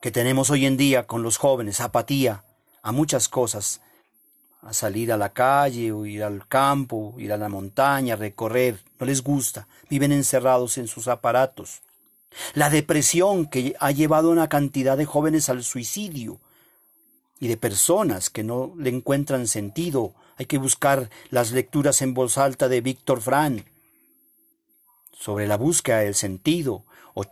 que 0.00 0.10
tenemos 0.10 0.50
hoy 0.50 0.66
en 0.66 0.76
día 0.76 1.06
con 1.06 1.22
los 1.22 1.36
jóvenes, 1.36 1.80
apatía 1.80 2.44
a 2.82 2.92
muchas 2.92 3.28
cosas, 3.28 3.80
a 4.60 4.72
salir 4.72 5.12
a 5.12 5.16
la 5.16 5.30
calle 5.30 5.92
o 5.92 6.06
ir 6.06 6.22
al 6.22 6.46
campo, 6.46 7.14
ir 7.18 7.32
a 7.32 7.36
la 7.36 7.48
montaña, 7.48 8.16
recorrer, 8.16 8.78
no 9.00 9.06
les 9.06 9.22
gusta, 9.22 9.66
viven 9.88 10.12
encerrados 10.12 10.78
en 10.78 10.86
sus 10.86 11.08
aparatos. 11.08 11.82
La 12.54 12.70
depresión 12.70 13.46
que 13.46 13.74
ha 13.80 13.90
llevado 13.90 14.28
a 14.28 14.32
una 14.32 14.48
cantidad 14.48 14.96
de 14.96 15.06
jóvenes 15.06 15.48
al 15.48 15.64
suicidio 15.64 16.38
y 17.42 17.48
de 17.48 17.56
personas 17.56 18.30
que 18.30 18.44
no 18.44 18.72
le 18.78 18.88
encuentran 18.88 19.48
sentido. 19.48 20.14
Hay 20.36 20.46
que 20.46 20.58
buscar 20.58 21.10
las 21.28 21.50
lecturas 21.50 22.00
en 22.00 22.14
voz 22.14 22.38
alta 22.38 22.68
de 22.68 22.80
Víctor 22.80 23.20
Fran 23.20 23.64
sobre 25.12 25.48
la 25.48 25.56
búsqueda 25.56 25.98
del 25.98 26.14
sentido 26.14 26.84
o, 27.14 27.24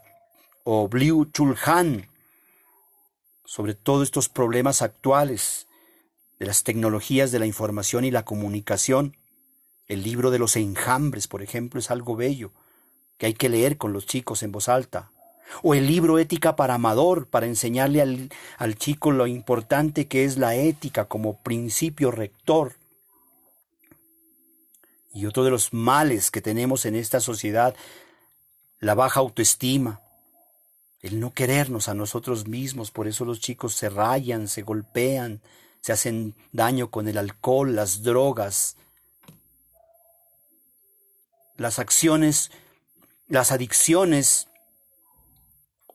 o 0.64 0.88
Bliu 0.88 1.27
Chulhan 1.27 2.09
sobre 3.44 3.75
todos 3.75 4.03
estos 4.03 4.29
problemas 4.29 4.83
actuales 4.83 5.68
de 6.40 6.46
las 6.46 6.64
tecnologías 6.64 7.31
de 7.31 7.38
la 7.38 7.46
información 7.46 8.05
y 8.05 8.11
la 8.11 8.25
comunicación. 8.25 9.16
El 9.87 10.03
libro 10.03 10.33
de 10.33 10.40
los 10.40 10.57
enjambres, 10.57 11.29
por 11.29 11.40
ejemplo, 11.40 11.79
es 11.79 11.88
algo 11.92 12.16
bello 12.16 12.51
que 13.16 13.27
hay 13.27 13.35
que 13.35 13.49
leer 13.49 13.77
con 13.77 13.92
los 13.92 14.07
chicos 14.07 14.42
en 14.42 14.51
voz 14.51 14.68
alta. 14.68 15.12
O 15.62 15.74
el 15.74 15.86
libro 15.86 16.18
Ética 16.18 16.56
para 16.56 16.74
Amador, 16.74 17.26
para 17.26 17.46
enseñarle 17.46 18.00
al, 18.02 18.30
al 18.58 18.76
chico 18.76 19.10
lo 19.10 19.26
importante 19.26 20.06
que 20.06 20.24
es 20.24 20.38
la 20.38 20.54
ética 20.54 21.06
como 21.06 21.36
principio 21.38 22.10
rector. 22.10 22.74
Y 25.12 25.26
otro 25.26 25.44
de 25.44 25.50
los 25.50 25.72
males 25.72 26.30
que 26.30 26.40
tenemos 26.40 26.86
en 26.86 26.94
esta 26.94 27.20
sociedad, 27.20 27.74
la 28.78 28.94
baja 28.94 29.20
autoestima, 29.20 30.00
el 31.02 31.18
no 31.18 31.32
querernos 31.32 31.88
a 31.88 31.94
nosotros 31.94 32.46
mismos, 32.46 32.90
por 32.90 33.08
eso 33.08 33.24
los 33.24 33.40
chicos 33.40 33.74
se 33.74 33.88
rayan, 33.88 34.48
se 34.48 34.62
golpean, 34.62 35.40
se 35.80 35.92
hacen 35.92 36.34
daño 36.52 36.90
con 36.90 37.08
el 37.08 37.18
alcohol, 37.18 37.74
las 37.74 38.02
drogas, 38.02 38.76
las 41.56 41.78
acciones, 41.78 42.50
las 43.28 43.50
adicciones 43.50 44.48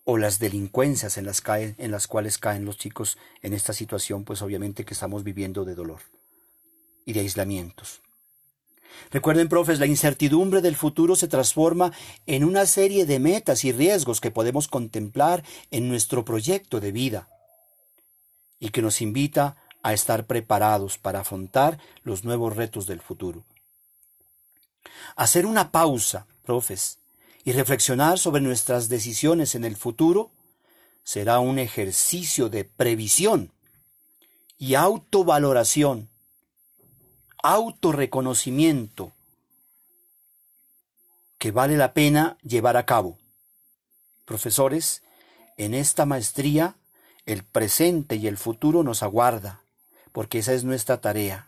o 0.06 0.18
las 0.18 0.40
delincuencias 0.40 1.18
en 1.18 1.26
las, 1.26 1.44
en 1.48 1.92
las 1.92 2.08
cuales 2.08 2.38
caen 2.38 2.64
los 2.64 2.78
chicos 2.78 3.18
en 3.42 3.54
esta 3.54 3.74
situación, 3.74 4.24
pues 4.24 4.42
obviamente 4.42 4.86
que 4.86 4.94
estamos 4.94 5.24
viviendo 5.24 5.66
de 5.66 5.76
dolor 5.76 6.00
y 7.06 7.14
de 7.14 7.22
aislamientos. 7.22 8.02
Recuerden, 9.12 9.50
profes, 9.50 9.80
la 9.80 9.88
incertidumbre 9.88 10.62
del 10.62 10.76
futuro 10.76 11.16
se 11.16 11.28
transforma 11.28 11.92
en 12.28 12.44
una 12.44 12.66
serie 12.66 13.06
de 13.06 13.20
metas 13.20 13.66
y 13.66 13.72
riesgos 13.72 14.22
que 14.22 14.32
podemos 14.32 14.68
contemplar 14.68 15.44
en 15.72 15.90
nuestro 15.90 16.24
proyecto 16.24 16.80
de 16.80 16.92
vida 16.92 17.28
y 18.60 18.70
que 18.70 18.82
nos 18.82 19.02
invita 19.02 19.58
a 19.84 19.94
estar 19.94 20.26
preparados 20.26 20.98
para 20.98 21.22
afrontar 21.22 21.80
los 22.04 22.24
nuevos 22.24 22.56
retos 22.56 22.88
del 22.88 23.02
futuro. 23.02 23.44
Hacer 25.16 25.46
una 25.46 25.72
pausa, 25.72 26.26
profes, 26.44 27.00
y 27.46 27.54
reflexionar 27.54 28.20
sobre 28.20 28.42
nuestras 28.42 28.90
decisiones 28.90 29.56
en 29.56 29.64
el 29.64 29.78
futuro 29.78 30.32
será 31.04 31.40
un 31.40 31.60
ejercicio 31.60 32.50
de 32.50 32.66
previsión 32.66 33.52
y 34.58 34.76
autovaloración 34.76 36.10
autorreconocimiento 37.44 39.14
que 41.38 41.52
vale 41.52 41.78
la 41.78 41.94
pena 41.94 42.40
llevar 42.42 42.76
a 42.76 42.88
cabo. 42.88 43.20
Profesores, 44.26 45.04
en 45.56 45.76
esta 45.76 46.08
maestría 46.08 46.76
el 47.28 47.44
presente 47.44 48.16
y 48.16 48.26
el 48.26 48.38
futuro 48.38 48.82
nos 48.82 49.04
aguarda, 49.04 49.62
porque 50.12 50.40
esa 50.40 50.54
es 50.54 50.64
nuestra 50.64 51.02
tarea. 51.02 51.46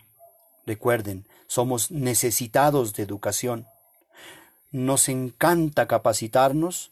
Recuerden, 0.68 1.26
somos 1.48 1.90
necesitados 1.90 2.94
de 2.94 3.02
educación. 3.02 3.66
Nos 4.72 5.10
encanta 5.10 5.88
capacitarnos 5.88 6.92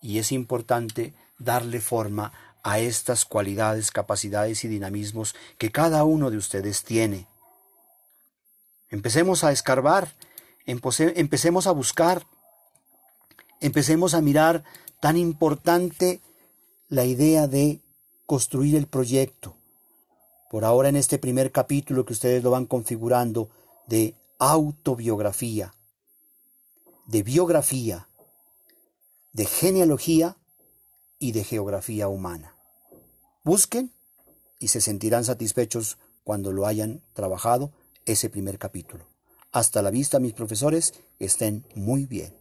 y 0.00 0.18
es 0.18 0.32
importante 0.32 1.14
darle 1.38 1.80
forma 1.80 2.32
a 2.62 2.78
estas 2.78 3.24
cualidades, 3.24 3.90
capacidades 3.90 4.64
y 4.64 4.68
dinamismos 4.68 5.34
que 5.58 5.70
cada 5.70 6.04
uno 6.04 6.30
de 6.30 6.36
ustedes 6.36 6.84
tiene. 6.84 7.26
Empecemos 8.90 9.44
a 9.44 9.52
escarbar, 9.52 10.14
empecemos 10.66 11.66
a 11.66 11.72
buscar, 11.72 12.26
empecemos 13.60 14.14
a 14.14 14.20
mirar 14.20 14.64
tan 15.00 15.16
importante 15.16 16.20
la 16.88 17.04
idea 17.04 17.46
de 17.46 17.80
construir 18.26 18.76
el 18.76 18.86
proyecto. 18.86 19.56
Por 20.50 20.64
ahora 20.64 20.88
en 20.88 20.96
este 20.96 21.18
primer 21.18 21.52
capítulo 21.52 22.04
que 22.04 22.12
ustedes 22.12 22.42
lo 22.42 22.50
van 22.50 22.66
configurando 22.66 23.48
de 23.86 24.16
autobiografía, 24.38 25.72
de 27.06 27.22
biografía, 27.22 28.08
de 29.32 29.46
genealogía 29.46 30.36
y 31.18 31.32
de 31.32 31.44
geografía 31.44 32.08
humana. 32.08 32.54
Busquen 33.44 33.92
y 34.58 34.68
se 34.68 34.80
sentirán 34.80 35.24
satisfechos 35.24 35.98
cuando 36.24 36.52
lo 36.52 36.66
hayan 36.66 37.02
trabajado 37.12 37.72
ese 38.04 38.30
primer 38.30 38.58
capítulo. 38.58 39.06
Hasta 39.52 39.82
la 39.82 39.90
vista, 39.90 40.20
mis 40.20 40.32
profesores, 40.32 40.94
estén 41.18 41.64
muy 41.74 42.06
bien. 42.06 42.39